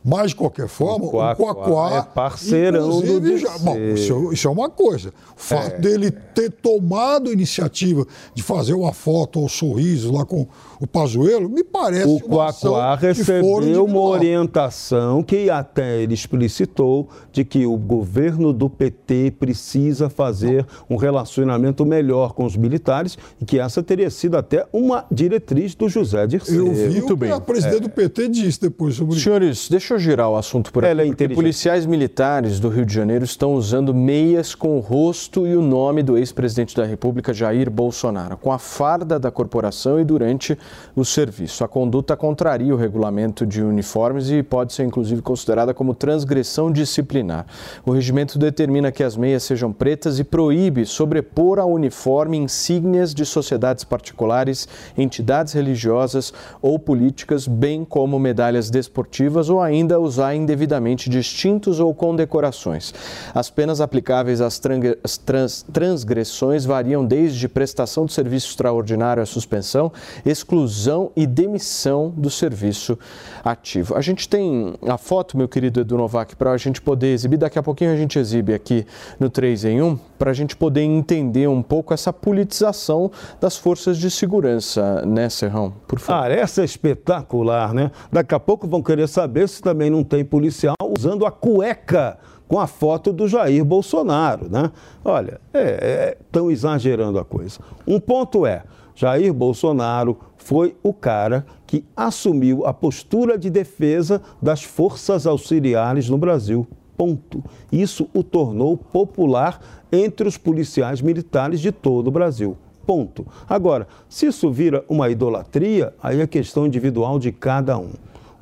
[0.09, 4.71] Mas, de qualquer forma, o Quaquá é parceirão do já, Bom, isso, isso, é uma
[4.71, 5.09] coisa.
[5.09, 5.79] O fato é.
[5.81, 10.47] dele ter tomado a iniciativa de fazer uma foto ao sorriso lá com
[10.81, 17.67] o Pazuello, me parece O Quaquá recebeu uma orientação que até ele explicitou de que
[17.67, 23.83] o governo do PT precisa fazer um relacionamento melhor com os militares e que essa
[23.83, 26.67] teria sido até uma diretriz do José Dirceu.
[26.67, 27.31] Eu vi Muito o bem.
[27.31, 27.81] que a presidente é.
[27.81, 29.25] do PT disse depois sobre isso.
[29.25, 30.91] Senhores, deixa eu girar o assunto por aqui.
[30.91, 35.47] Ela é porque policiais militares do Rio de Janeiro estão usando meias com o rosto
[35.47, 40.05] e o nome do ex-presidente da República, Jair Bolsonaro, com a farda da corporação e
[40.05, 40.59] durante
[40.95, 41.65] o serviço.
[41.65, 47.47] A conduta contraria o regulamento de uniformes e pode ser, inclusive, considerada como transgressão disciplinar.
[47.85, 53.25] O regimento determina que as meias sejam pretas e proíbe sobrepor ao uniforme insígnias de
[53.25, 61.09] sociedades particulares, entidades religiosas ou políticas, bem como medalhas desportivas ou ainda ainda usar indevidamente
[61.09, 62.93] distintos ou condecorações.
[63.33, 69.93] As penas aplicáveis às trans, transgressões variam desde prestação de serviço extraordinário à suspensão,
[70.25, 72.99] exclusão e demissão do serviço
[73.45, 73.95] ativo.
[73.95, 77.37] A gente tem a foto, meu querido Edu Novak, para a gente poder exibir.
[77.37, 78.85] Daqui a pouquinho a gente exibe aqui
[79.21, 83.11] no 3 em 1, para a gente poder entender um pouco essa politização
[83.41, 85.73] das forças de segurança, né, Serrão?
[85.87, 86.25] Por favor.
[86.25, 87.91] Ah, essa é espetacular, né?
[88.11, 92.61] Daqui a pouco vão querer saber se também não tem policial usando a cueca com
[92.61, 94.71] a foto do Jair Bolsonaro, né?
[95.05, 97.59] Olha, estão é, é, exagerando a coisa.
[97.87, 98.63] Um ponto é,
[98.95, 106.17] Jair Bolsonaro foi o cara que assumiu a postura de defesa das forças auxiliares no
[106.17, 106.67] Brasil.
[106.97, 107.45] Ponto.
[107.71, 109.61] Isso o tornou popular
[109.93, 112.57] entre os policiais militares de todo o Brasil.
[112.87, 113.27] Ponto.
[113.49, 117.91] Agora, se isso vira uma idolatria, aí é questão individual de cada um.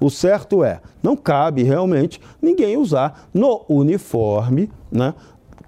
[0.01, 5.15] O certo é, não cabe realmente ninguém usar no uniforme né,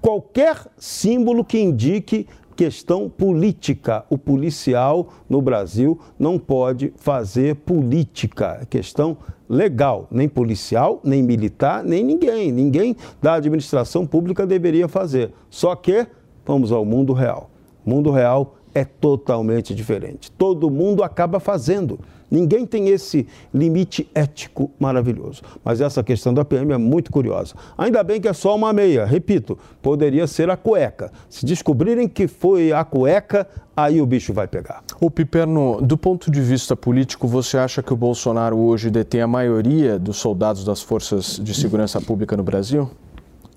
[0.00, 2.26] qualquer símbolo que indique
[2.56, 4.04] questão política.
[4.08, 10.08] O policial no Brasil não pode fazer política, é questão legal.
[10.10, 12.50] Nem policial, nem militar, nem ninguém.
[12.50, 15.32] Ninguém da administração pública deveria fazer.
[15.50, 16.06] Só que
[16.44, 17.50] vamos ao mundo real.
[17.84, 20.30] Mundo real é totalmente diferente.
[20.32, 22.00] Todo mundo acaba fazendo.
[22.30, 25.42] Ninguém tem esse limite ético maravilhoso.
[25.64, 27.54] Mas essa questão da PM é muito curiosa.
[27.78, 29.04] Ainda bem que é só uma meia.
[29.04, 31.12] Repito, poderia ser a cueca.
[31.28, 33.46] Se descobrirem que foi a cueca,
[33.76, 34.82] aí o bicho vai pegar.
[35.00, 39.26] O Piperno, do ponto de vista político, você acha que o Bolsonaro hoje detém a
[39.26, 42.90] maioria dos soldados das forças de segurança pública no Brasil?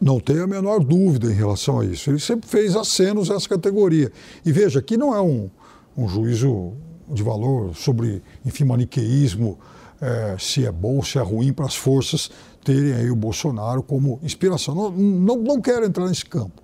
[0.02, 2.10] Não tenho a menor dúvida em relação a isso.
[2.10, 4.12] Ele sempre fez acenos a essa categoria.
[4.46, 5.50] E veja, aqui não é um,
[5.98, 6.74] um juízo
[7.10, 9.58] de valor sobre, enfim, maniqueísmo,
[10.02, 12.32] é, se é bom, se é ruim para as forças
[12.64, 14.76] terem aí o Bolsonaro como inspiração.
[14.76, 16.62] Não, não, não quero entrar nesse campo,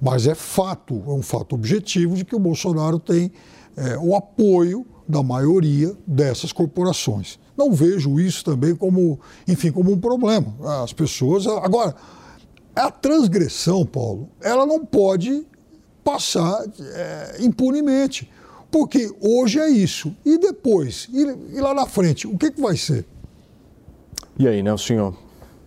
[0.00, 3.32] mas é fato, é um fato objetivo de que o Bolsonaro tem
[3.76, 7.38] é, o apoio da maioria dessas corporações.
[7.56, 10.54] Não vejo isso também como, enfim, como um problema.
[10.82, 11.46] As pessoas.
[11.46, 11.94] Agora,
[12.74, 15.46] a transgressão, Paulo, ela não pode
[16.02, 18.30] passar é, impunemente.
[18.70, 20.14] Porque hoje é isso.
[20.24, 21.08] E depois?
[21.12, 22.26] E, e lá na frente?
[22.26, 23.04] O que, que vai ser?
[24.38, 25.16] E aí, né, o senhor?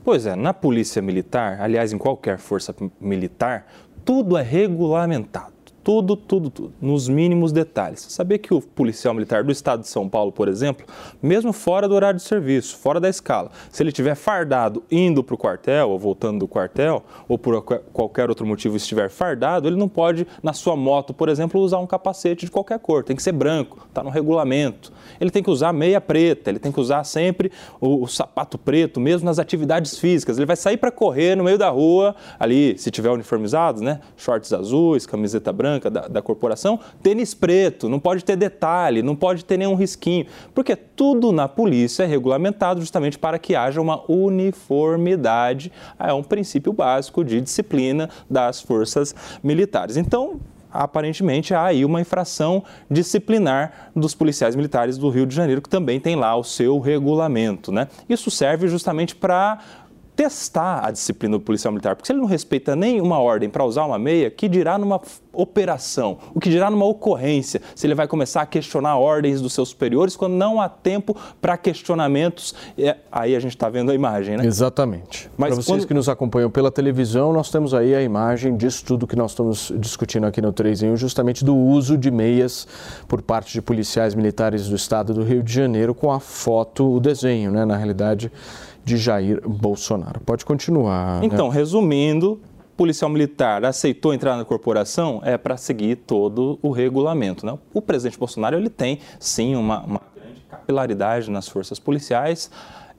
[0.03, 3.65] Pois é, na polícia militar, aliás, em qualquer força militar,
[4.03, 5.52] tudo é regulamentado.
[5.83, 8.05] Tudo, tudo, tudo, nos mínimos detalhes.
[8.07, 10.85] Sabia que o policial militar do estado de São Paulo, por exemplo,
[11.21, 15.35] mesmo fora do horário de serviço, fora da escala, se ele tiver fardado indo para
[15.35, 19.89] o quartel ou voltando do quartel, ou por qualquer outro motivo estiver fardado, ele não
[19.89, 23.03] pode, na sua moto, por exemplo, usar um capacete de qualquer cor.
[23.03, 24.93] Tem que ser branco, está no regulamento.
[25.19, 29.01] Ele tem que usar meia preta, ele tem que usar sempre o, o sapato preto,
[29.01, 30.37] mesmo nas atividades físicas.
[30.37, 33.99] Ele vai sair para correr no meio da rua, ali, se tiver uniformizado, né?
[34.15, 39.15] Shorts azuis, camiseta branca branca da, da corporação, tênis preto, não pode ter detalhe, não
[39.15, 44.03] pode ter nenhum risquinho, porque tudo na polícia é regulamentado justamente para que haja uma
[44.09, 45.71] uniformidade.
[45.99, 49.97] É um princípio básico de disciplina das forças militares.
[49.97, 50.39] Então,
[50.71, 55.99] aparentemente há aí uma infração disciplinar dos policiais militares do Rio de Janeiro, que também
[55.99, 57.71] tem lá o seu regulamento.
[57.71, 57.87] Né?
[58.09, 59.59] Isso serve justamente para
[60.15, 63.65] testar a disciplina do policial militar, porque se ele não respeita nem uma ordem para
[63.65, 65.01] usar uma meia, que dirá numa
[65.31, 69.69] operação, o que dirá numa ocorrência, se ele vai começar a questionar ordens dos seus
[69.69, 74.37] superiores quando não há tempo para questionamentos, é, aí a gente está vendo a imagem,
[74.37, 74.45] né?
[74.45, 75.29] Exatamente.
[75.35, 75.87] Para vocês quando...
[75.87, 79.73] que nos acompanham pela televisão, nós temos aí a imagem disso tudo que nós estamos
[79.77, 82.67] discutindo aqui no 3 em 1, justamente do uso de meias
[83.07, 86.99] por parte de policiais militares do estado do Rio de Janeiro com a foto, o
[86.99, 88.31] desenho, né, na realidade,
[88.83, 90.19] de Jair Bolsonaro.
[90.21, 91.21] Pode continuar.
[91.21, 91.27] Né?
[91.27, 91.55] Então, né?
[91.55, 92.41] resumindo,
[92.75, 97.45] policial militar aceitou entrar na corporação é para seguir todo o regulamento.
[97.45, 97.57] Né?
[97.73, 102.49] O presidente Bolsonaro ele tem sim uma, uma grande capilaridade nas forças policiais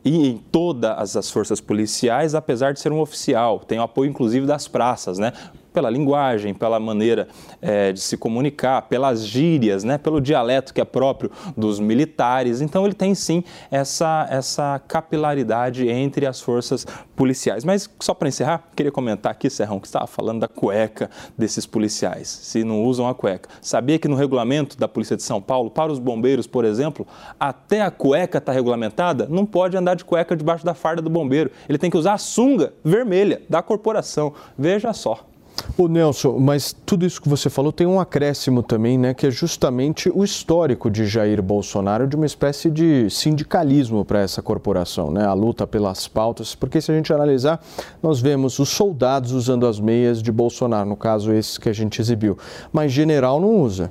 [0.05, 4.47] e em todas as forças policiais, apesar de ser um oficial, tem o apoio inclusive
[4.47, 5.33] das praças, né?
[5.75, 7.27] Pela linguagem, pela maneira
[7.61, 12.61] é, de se comunicar, pelas gírias, né, pelo dialeto que é próprio dos militares.
[12.61, 17.65] Então ele tem sim essa, essa capilaridade entre as forças policiais.
[17.65, 22.29] Mas só para encerrar, queria comentar aqui, Serrão, que estava falando da cueca desses policiais,
[22.29, 23.49] se não usam a cueca.
[23.61, 27.05] Sabia que no regulamento da Polícia de São Paulo, para os bombeiros, por exemplo,
[27.39, 31.51] até a cueca está regulamentada, não pode andar de cueca debaixo da farda do bombeiro.
[31.69, 34.33] Ele tem que usar a sunga vermelha da corporação.
[34.57, 35.34] Veja só.
[35.77, 39.31] O Nelson, mas tudo isso que você falou tem um acréscimo também, né, que é
[39.31, 45.25] justamente o histórico de Jair Bolsonaro de uma espécie de sindicalismo para essa corporação, né,
[45.25, 47.65] a luta pelas pautas, porque se a gente analisar,
[48.03, 52.01] nós vemos os soldados usando as meias de Bolsonaro, no caso esses que a gente
[52.01, 52.39] exibiu,
[52.73, 53.91] mas general não usa.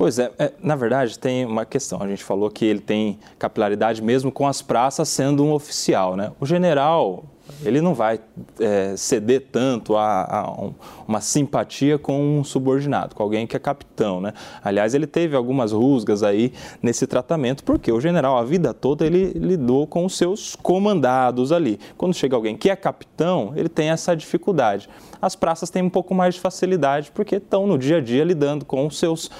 [0.00, 2.02] Pois é, é, na verdade tem uma questão.
[2.02, 6.32] A gente falou que ele tem capilaridade mesmo com as praças sendo um oficial, né?
[6.40, 7.24] O general,
[7.64, 8.20] ele não vai
[8.58, 10.74] é, ceder tanto a, a um,
[11.06, 14.32] uma simpatia com um subordinado, com alguém que é capitão, né?
[14.62, 16.52] Aliás, ele teve algumas rusgas aí
[16.82, 21.78] nesse tratamento, porque o general, a vida toda, ele lidou com os seus comandados ali.
[21.96, 24.88] Quando chega alguém que é capitão, ele tem essa dificuldade.
[25.20, 28.64] As praças têm um pouco mais de facilidade, porque estão no dia a dia lidando
[28.64, 29.30] com os seus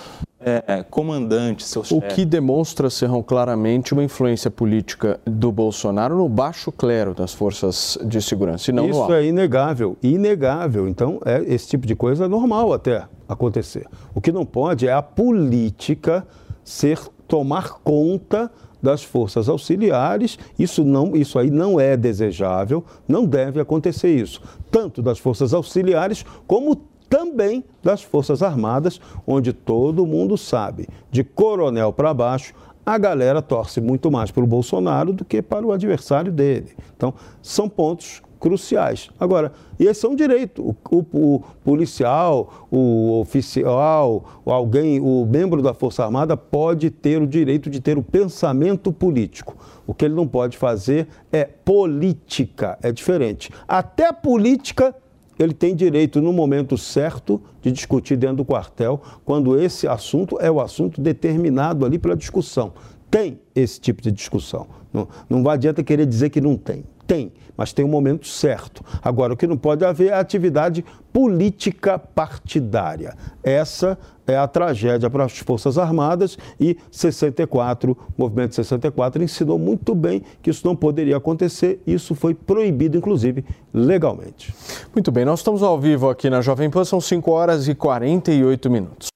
[0.41, 1.95] é, é, comandante, seu chefe.
[1.95, 7.99] O que demonstra, Serrão, claramente uma influência política do Bolsonaro no baixo clero das forças
[8.05, 10.89] de segurança, e não Isso no é inegável, inegável.
[10.89, 13.87] Então, é, esse tipo de coisa é normal até acontecer.
[14.15, 16.27] O que não pode é a política
[16.65, 18.51] ser tomar conta
[18.83, 20.39] das forças auxiliares.
[20.59, 26.25] Isso não, isso aí não é desejável, não deve acontecer isso, tanto das forças auxiliares
[26.47, 32.55] como também das Forças Armadas, onde todo mundo sabe, de coronel para baixo,
[32.87, 36.71] a galera torce muito mais para o Bolsonaro do que para o adversário dele.
[36.97, 39.11] Então, são pontos cruciais.
[39.21, 40.63] Agora, e esse é um direito.
[40.63, 47.27] O, o, o, policial, o oficial, alguém, o membro da Força Armada pode ter o
[47.27, 49.57] direito de ter o pensamento político.
[49.87, 53.51] O que ele não pode fazer é política, é diferente.
[53.69, 54.95] Até política
[55.43, 60.51] ele tem direito, no momento certo, de discutir dentro do quartel, quando esse assunto é
[60.51, 62.73] o assunto determinado ali pela discussão.
[63.11, 64.67] Tem esse tipo de discussão.
[64.93, 66.85] Não, não adianta querer dizer que não tem.
[67.11, 68.85] Tem, mas tem um momento certo.
[69.03, 73.17] Agora, o que não pode haver é atividade política partidária.
[73.43, 73.99] Essa
[74.29, 80.23] é a tragédia para as Forças Armadas e 64, o movimento 64 ensinou muito bem
[80.41, 81.83] que isso não poderia acontecer.
[81.85, 83.45] Isso foi proibido, inclusive,
[83.75, 84.55] legalmente.
[84.95, 88.71] Muito bem, nós estamos ao vivo aqui na Jovem Pan, são 5 horas e 48
[88.71, 89.09] minutos.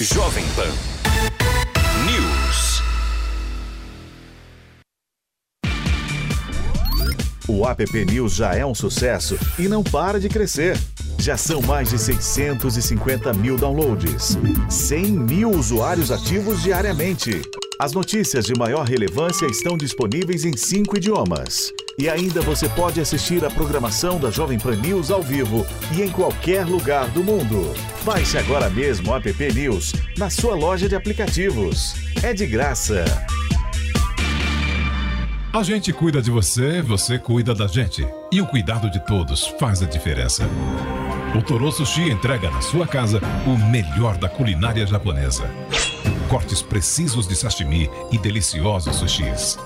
[0.00, 1.05] Jovem Pan
[7.56, 10.78] O App News já é um sucesso e não para de crescer.
[11.18, 14.36] Já são mais de 650 mil downloads,
[14.68, 17.40] 100 mil usuários ativos diariamente.
[17.80, 21.72] As notícias de maior relevância estão disponíveis em cinco idiomas.
[21.98, 26.10] E ainda você pode assistir a programação da Jovem Pan News ao vivo e em
[26.10, 27.72] qualquer lugar do mundo.
[28.04, 31.94] Baixe agora mesmo o App News na sua loja de aplicativos.
[32.22, 33.06] É de graça.
[35.56, 38.06] A gente cuida de você, você cuida da gente.
[38.30, 40.46] E o cuidado de todos faz a diferença.
[41.34, 45.50] O Toro Sushi entrega na sua casa o melhor da culinária japonesa.
[46.28, 49.58] Cortes precisos de sashimi e deliciosos sushis.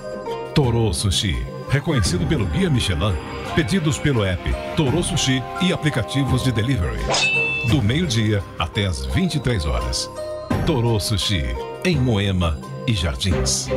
[0.55, 1.35] Toro Sushi,
[1.69, 3.13] reconhecido pelo Guia Michelin,
[3.53, 7.01] pedidos pelo app Toro Sushi e aplicativos de delivery.
[7.67, 10.09] Do meio-dia até as 23 horas.
[10.65, 11.43] Toro Sushi,
[11.83, 13.67] em Moema e Jardins.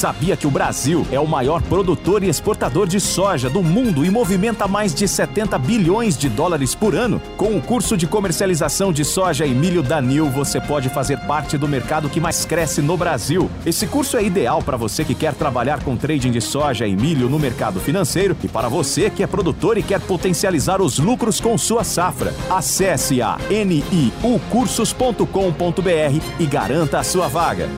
[0.00, 4.08] Sabia que o Brasil é o maior produtor e exportador de soja do mundo e
[4.08, 7.20] movimenta mais de 70 bilhões de dólares por ano?
[7.36, 11.58] Com o curso de comercialização de soja e milho da Nil, você pode fazer parte
[11.58, 13.50] do mercado que mais cresce no Brasil.
[13.66, 17.28] Esse curso é ideal para você que quer trabalhar com trading de soja e milho
[17.28, 21.58] no mercado financeiro e para você que é produtor e quer potencializar os lucros com
[21.58, 22.32] sua safra.
[22.48, 27.68] Acesse a niucursos.com.br e garanta a sua vaga.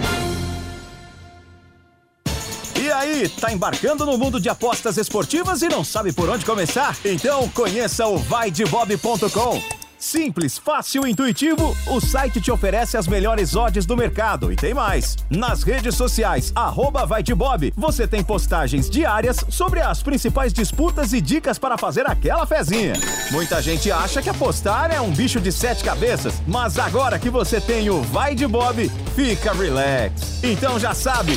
[3.29, 6.97] Tá embarcando no mundo de apostas esportivas e não sabe por onde começar?
[7.05, 9.83] Então conheça o vaidebob.com.
[10.03, 14.75] Simples, fácil e intuitivo, o site te oferece as melhores odds do mercado e tem
[14.75, 15.16] mais.
[15.31, 21.12] Nas redes sociais, arroba vai de Bob, você tem postagens diárias sobre as principais disputas
[21.12, 22.95] e dicas para fazer aquela fezinha.
[23.31, 27.61] Muita gente acha que apostar é um bicho de sete cabeças, mas agora que você
[27.61, 30.43] tem o Vai de Bob, fica relax.
[30.43, 31.37] Então já sabe,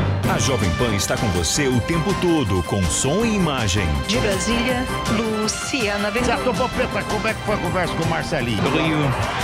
[0.29, 3.85] A Jovem Pan está com você o tempo todo, com som e imagem.
[4.07, 6.37] De Brasília, Luciana Ventura.
[6.37, 8.61] Certo, Preta, como é que foi a conversa com o Marcelinho?
[8.61, 8.97] Do Rio,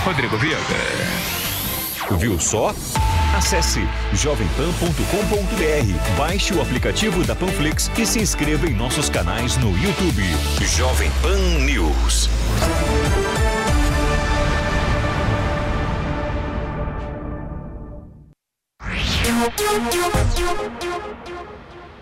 [0.05, 0.61] Rodrigo Viega.
[2.11, 2.73] Viu só?
[3.35, 10.23] Acesse jovempan.com.br, baixe o aplicativo da Panflix e se inscreva em nossos canais no YouTube.
[10.61, 12.29] Jovem Pan News.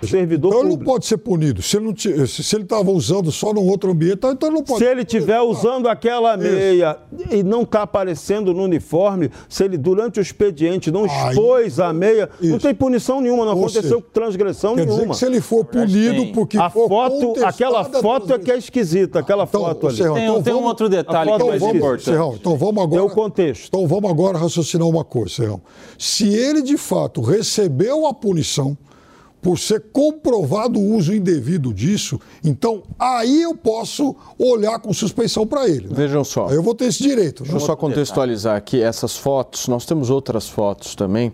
[0.08, 0.92] Servidor então ele não público.
[0.94, 1.62] pode ser punido.
[1.62, 4.80] Se ele estava usando só num outro ambiente, então ele não pode.
[4.80, 6.98] Se ele estiver usando aquela meia
[7.32, 12.30] e não está aparecendo no uniforme, se ele durante o expediente não expôs a meia,
[12.42, 15.14] não tem punição nenhuma, não Ou aconteceu seja, transgressão quer dizer nenhuma.
[15.14, 19.20] que se ele for punido porque a for foto, aquela foto é que é esquisita,
[19.20, 19.98] aquela foto ali.
[19.98, 23.02] Serrão, então vamos- então vamos- Serrão, então vamos agora.
[23.02, 23.68] É o contexto.
[23.68, 25.62] Então vamos agora raciocinar uma coisa, Serrão.
[25.98, 28.78] Se ele de fato recebeu a punição
[29.46, 35.70] por ser comprovado o uso indevido disso, então aí eu posso olhar com suspeição para
[35.70, 35.88] ele.
[35.88, 35.94] né?
[35.94, 36.48] Vejam só.
[36.48, 37.44] Aí eu vou ter esse direito.
[37.44, 39.68] Deixa eu só contextualizar aqui essas fotos.
[39.68, 41.32] Nós temos outras fotos também.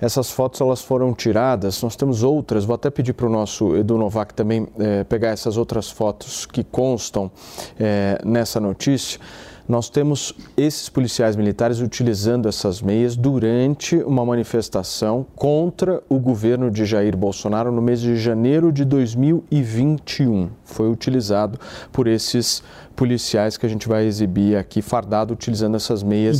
[0.00, 3.96] Essas fotos elas foram tiradas, nós temos outras, vou até pedir para o nosso Edu
[3.96, 7.30] Novak também eh, pegar essas outras fotos que constam
[7.78, 9.20] eh, nessa notícia.
[9.66, 16.84] Nós temos esses policiais militares utilizando essas meias durante uma manifestação contra o governo de
[16.84, 20.50] Jair Bolsonaro no mês de janeiro de 2021.
[20.64, 21.58] Foi utilizado
[21.90, 22.62] por esses
[22.94, 26.36] policiais que a gente vai exibir aqui fardado utilizando essas meias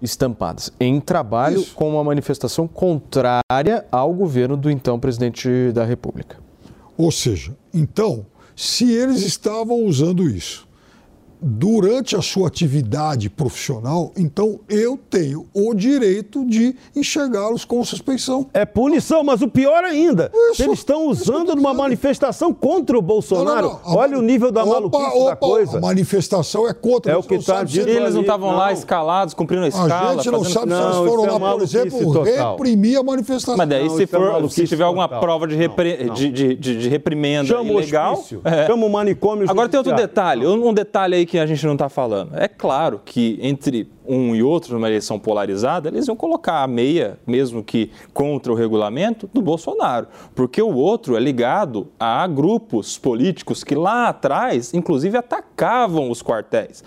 [0.00, 0.72] estampadas.
[0.80, 1.74] Em trabalho Isso.
[1.74, 6.38] com uma manifestação contrária ao governo do então presidente da República.
[6.96, 8.24] Ou seja, então,
[8.56, 10.71] se eles estavam usando isso
[11.42, 18.46] durante a sua atividade profissional, então eu tenho o direito de enxergá-los com suspeição.
[18.54, 23.66] É punição, mas o pior ainda, eles estão usando numa manifestação contra o Bolsonaro.
[23.66, 23.92] Não, não, não.
[23.92, 25.78] A Olha o nível da Opa, maluquice opa, da coisa.
[25.78, 27.12] A manifestação é contra.
[27.12, 29.68] É a o que tá se dito eles- não estavam lá escalados, cumprindo a A
[29.68, 30.14] escala.
[30.14, 32.52] gente não fazendo- sabe se Não, eles isso foram é lá, por maluquice exemplo, total.
[32.56, 33.56] reprimir a manifestação.
[33.56, 35.20] Mas daí, Não, se, isso é for, maluquice se tiver alguma total.
[35.20, 38.12] prova de, repre- Não, de, de, de- de reprimenda Chama o ilegal.
[38.14, 38.66] hospício, é.
[38.66, 41.74] chama o manicômio Agora tem outro detalhe, um um detalhe aí que a gente não
[41.74, 42.36] está falando.
[42.36, 47.18] É claro que entre um e outro, numa eleição polarizada, eles iam colocar a meia,
[47.26, 50.06] mesmo que contra o regulamento, do Bolsonaro.
[50.34, 56.82] Porque o outro é ligado a grupos políticos que lá atrás, inclusive, atacavam os quartéis.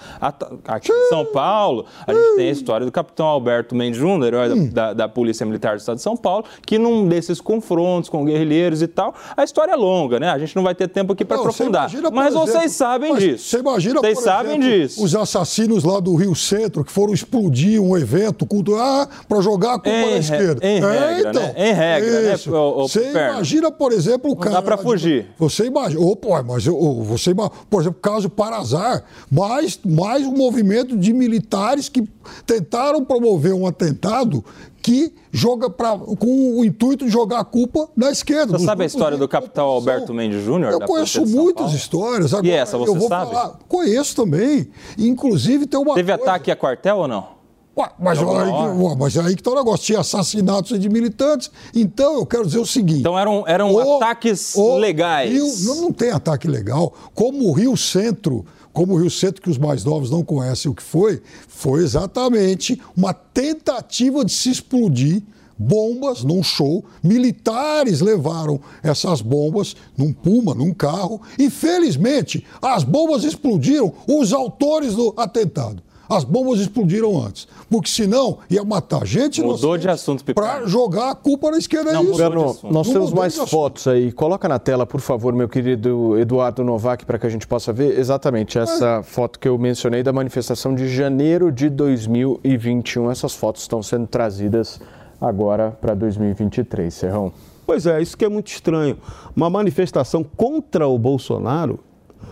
[0.68, 4.70] Aqui em São Paulo, a gente tem a história do capitão Alberto Mendes Júnior, herói
[4.70, 8.82] da, da- Polícia Militar do Estado de São Paulo, que num desses confrontos com guerrilheiros
[8.82, 10.30] e tal, a história é longa, né?
[10.30, 11.84] A gente não vai ter tempo aqui para aprofundar.
[11.90, 13.46] imagina, Mas exemplo, vocês sabem disso.
[13.50, 15.04] Você imagina, Vocês por sabem exemplo, disso.
[15.04, 19.80] os assassinos lá do Rio Centro que foram explodir um evento cultural para jogar a
[19.80, 20.66] culpa Em esquerda.
[20.66, 21.54] em regra, né?
[21.58, 22.54] Em regra, né, isso.
[22.54, 23.34] ô- ô, Você Perna?
[23.34, 24.62] imagina, por exemplo, o cara.
[24.62, 25.28] dá de- fugir.
[25.38, 26.02] Você imagina.
[26.02, 31.14] Ô, pô, mas eu- você ima- por exemplo, caso Parazar, mais, mais um movimento de
[31.14, 32.04] militares que
[32.46, 34.44] tentaram promover um atentado
[34.86, 38.56] que joga pra, com o intuito de jogar a culpa na esquerda.
[38.56, 40.72] Você sabe a história do capitão Alberto Mendes Júnior?
[40.72, 42.32] eu conheço muitas histórias.
[42.36, 43.32] Agora, E essa você eu vou sabe?
[43.34, 43.58] falar.
[43.68, 44.68] Conheço também.
[44.96, 47.34] Inclusive tem uma Teve coisa- ataque a quartel ou não?
[47.76, 49.84] Ué, mas, aí, ué, mas aí que está o negócio.
[49.88, 51.50] Tinha assassinatos de militantes.
[51.74, 53.00] Então eu quero dizer o seguinte.
[53.00, 55.32] Então eram, eram o- ataques o legais.
[55.32, 56.94] Rio- não, não tem ataque legal.
[57.16, 58.46] Como o Rio Centro,
[58.76, 62.80] como o Rio Centro, que os mais novos não conhecem o que foi, foi exatamente
[62.96, 65.24] uma tentativa de se explodir
[65.58, 66.84] bombas num show.
[67.02, 71.22] Militares levaram essas bombas num Puma, num carro.
[71.40, 75.82] E felizmente as bombas explodiram os autores do atentado.
[76.10, 77.48] As bombas explodiram antes.
[77.70, 81.94] Porque senão ia matar gente Mudou de assunto, para jogar a culpa na esquerda.
[81.94, 82.24] Não, é isso.
[82.24, 82.74] assunto.
[82.74, 84.12] nós Não temos mais fotos aí.
[84.12, 87.98] Coloca na tela, por favor, meu querido Eduardo Novak, para que a gente possa ver
[88.00, 93.12] exatamente essa foto que eu mencionei da manifestação de janeiro de 2021.
[93.12, 94.80] Essas fotos estão sendo trazidas
[95.20, 97.32] agora para 2023, Serrão.
[97.66, 98.98] Pois é, isso que é muito estranho.
[99.36, 101.80] Uma manifestação contra o Bolsonaro,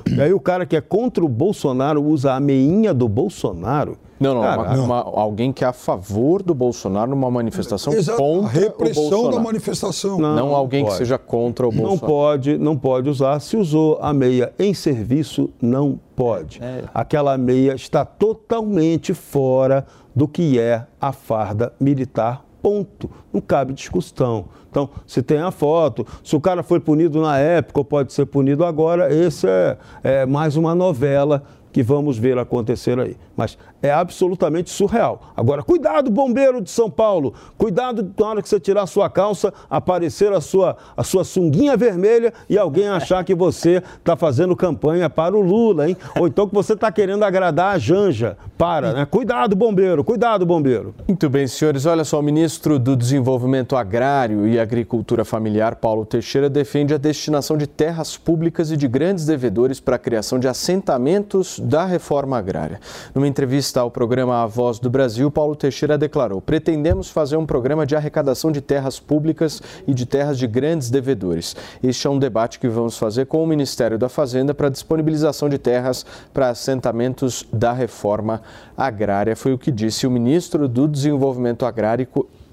[0.08, 3.98] e aí o cara que é contra o Bolsonaro usa a meinha do Bolsonaro.
[4.20, 8.18] Não, não, Cara, uma- uma- alguém que é a favor do Bolsonaro numa manifestação Exato,
[8.18, 9.36] contra a repressão o Bolsonaro.
[9.36, 10.18] da manifestação.
[10.18, 10.94] Não, alguém pode.
[10.94, 12.08] que seja contra o Não Bolsonaro.
[12.08, 13.40] pode, não pode usar.
[13.42, 16.60] Se usou a meia em serviço, não pode.
[16.64, 16.84] É.
[16.94, 19.86] Aquela meia está totalmente fora
[20.16, 22.46] do que é a farda militar.
[22.64, 23.12] Ponto.
[23.32, 24.46] Não cabe discussão.
[24.72, 28.26] Então, se tem a foto, se o cara foi punido na época ou pode ser
[28.26, 31.44] punido agora, esse é, é mais uma novela
[31.74, 33.18] que vamos ver acontecer aí.
[33.36, 35.34] Mas é absolutamente surreal.
[35.36, 37.34] Agora, cuidado, bombeiro de São Paulo.
[37.58, 41.76] Cuidado na hora que você tirar a sua calça, aparecer a sua, a sua sunguinha
[41.76, 45.98] vermelha e alguém achar que você está fazendo campanha para o Lula, hein?
[46.18, 48.38] Ou então que você está querendo agradar a Janja.
[48.58, 49.06] Para, né?
[49.06, 50.02] Cuidado, bombeiro.
[50.02, 50.96] Cuidado, bombeiro.
[51.06, 51.86] Muito bem, senhores.
[51.86, 57.58] Olha só, o ministro do Desenvolvimento Agrário e Agricultura Familiar, Paulo Teixeira, defende a destinação
[57.58, 62.80] de terras públicas e de grandes devedores para a criação de assentamentos da reforma agrária.
[63.14, 67.86] Numa entrevista ao programa A Voz do Brasil, Paulo Teixeira declarou: pretendemos fazer um programa
[67.86, 71.56] de arrecadação de terras públicas e de terras de grandes devedores.
[71.82, 75.58] Este é um debate que vamos fazer com o Ministério da Fazenda para disponibilização de
[75.58, 78.42] terras para assentamentos da reforma
[78.78, 79.36] agrária.
[79.36, 82.08] Foi o que disse o ministro do Desenvolvimento Agrário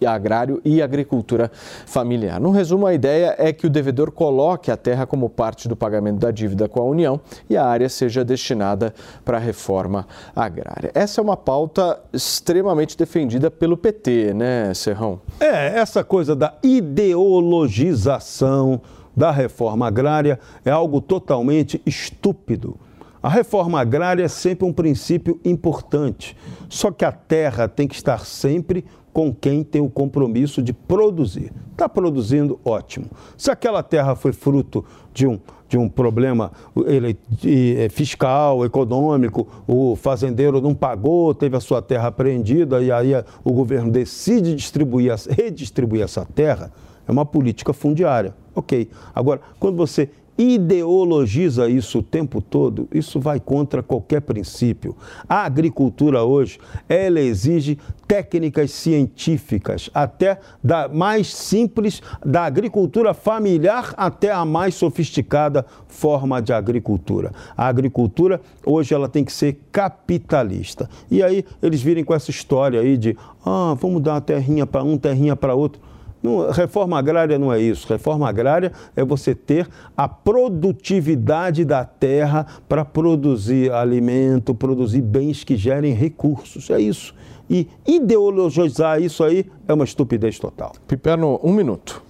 [0.06, 1.50] agrário e agricultura
[1.86, 2.40] familiar.
[2.40, 6.18] No resumo, a ideia é que o devedor coloque a terra como parte do pagamento
[6.18, 8.92] da dívida com a União e a área seja destinada
[9.24, 10.90] para a reforma agrária.
[10.94, 15.20] Essa é uma pauta extremamente defendida pelo PT, né, Serrão?
[15.38, 18.80] É, essa coisa da ideologização
[19.16, 22.78] da reforma agrária é algo totalmente estúpido.
[23.22, 26.34] A reforma agrária é sempre um princípio importante,
[26.70, 28.82] só que a terra tem que estar sempre
[29.12, 31.52] com quem tem o compromisso de produzir.
[31.72, 33.06] Está produzindo, ótimo.
[33.36, 35.38] Se aquela terra foi fruto de um,
[35.68, 36.52] de um problema
[36.86, 43.12] ele, de, fiscal, econômico, o fazendeiro não pagou, teve a sua terra apreendida e aí
[43.42, 46.72] o governo decide distribuir, redistribuir essa terra,
[47.06, 48.34] é uma política fundiária.
[48.54, 48.88] Ok.
[49.14, 50.10] Agora, quando você
[50.40, 54.96] ideologiza isso o tempo todo, isso vai contra qualquer princípio.
[55.28, 57.78] A agricultura hoje, ela exige
[58.08, 66.54] técnicas científicas, até da mais simples, da agricultura familiar até a mais sofisticada forma de
[66.54, 67.32] agricultura.
[67.54, 70.88] A agricultura hoje ela tem que ser capitalista.
[71.10, 73.14] E aí eles virem com essa história aí de,
[73.44, 75.89] ah, vamos dar uma terrinha para um, terrinha para outro.
[76.22, 77.86] Não, reforma agrária não é isso.
[77.88, 85.56] Reforma agrária é você ter a produtividade da terra para produzir alimento, produzir bens que
[85.56, 86.68] gerem recursos.
[86.70, 87.14] É isso.
[87.48, 90.72] E ideologizar isso aí é uma estupidez total.
[90.86, 92.02] Piperno, um minuto.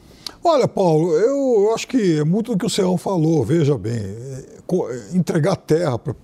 [0.43, 3.45] Olha, Paulo, eu, acho que é muito do que o Serrão falou.
[3.45, 6.15] Veja bem, é, é, entregar terra para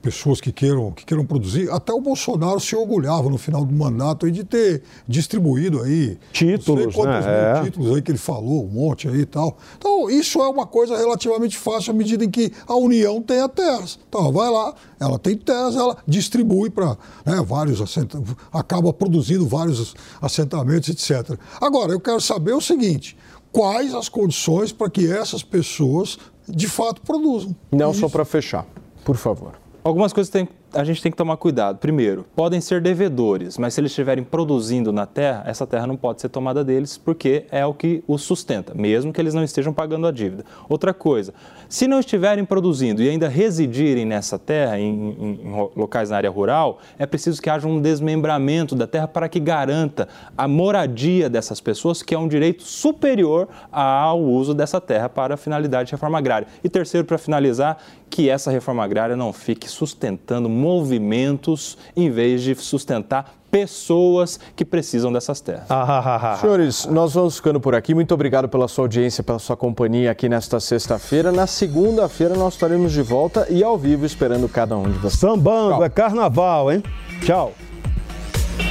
[0.00, 1.70] pessoas que queiram, que queiram produzir.
[1.70, 6.94] Até o Bolsonaro se orgulhava no final do mandato aí de ter distribuído aí títulos,
[6.94, 7.52] quantos né?
[7.52, 7.64] mil é.
[7.64, 9.56] títulos aí que ele falou, um monte aí e tal.
[9.76, 13.48] Então, isso é uma coisa relativamente fácil à medida em que a União tem a
[13.48, 13.98] terras.
[14.08, 19.94] Então, vai lá, ela tem terras, ela distribui para né, vários assentamentos, acaba produzindo vários
[20.20, 21.38] assentamentos, etc.
[21.60, 23.16] Agora, eu quero saber o seguinte:
[23.52, 27.54] quais as condições para que essas pessoas de fato produzam?
[27.70, 28.66] Não só para fechar,
[29.04, 29.59] por favor.
[29.82, 31.78] Algumas coisas tem, a gente tem que tomar cuidado.
[31.78, 36.20] Primeiro, podem ser devedores, mas se eles estiverem produzindo na terra, essa terra não pode
[36.20, 40.06] ser tomada deles porque é o que os sustenta, mesmo que eles não estejam pagando
[40.06, 40.44] a dívida.
[40.68, 41.34] Outra coisa,
[41.68, 46.30] se não estiverem produzindo e ainda residirem nessa terra, em, em, em locais na área
[46.30, 51.60] rural, é preciso que haja um desmembramento da terra para que garanta a moradia dessas
[51.60, 56.18] pessoas, que é um direito superior ao uso dessa terra para a finalidade de reforma
[56.18, 56.46] agrária.
[56.62, 57.78] E terceiro, para finalizar,
[58.10, 65.12] que essa reforma agrária não fique sustentando movimentos em vez de sustentar pessoas que precisam
[65.12, 65.64] dessas terras.
[65.68, 67.94] Ah, Senhores, nós vamos ficando por aqui.
[67.94, 71.32] Muito obrigado pela sua audiência, pela sua companhia aqui nesta sexta-feira.
[71.32, 75.18] Na segunda-feira nós estaremos de volta e ao vivo esperando cada um de vocês.
[75.18, 75.84] Sambando, Tchau.
[75.84, 76.82] é carnaval, hein?
[77.24, 77.52] Tchau.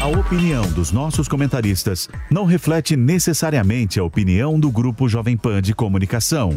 [0.02, 5.74] A opinião dos nossos comentaristas não reflete necessariamente a opinião do Grupo Jovem Pan de
[5.76, 6.52] Comunicação.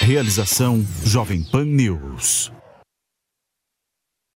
[0.00, 2.50] Realização Jovem Pan News.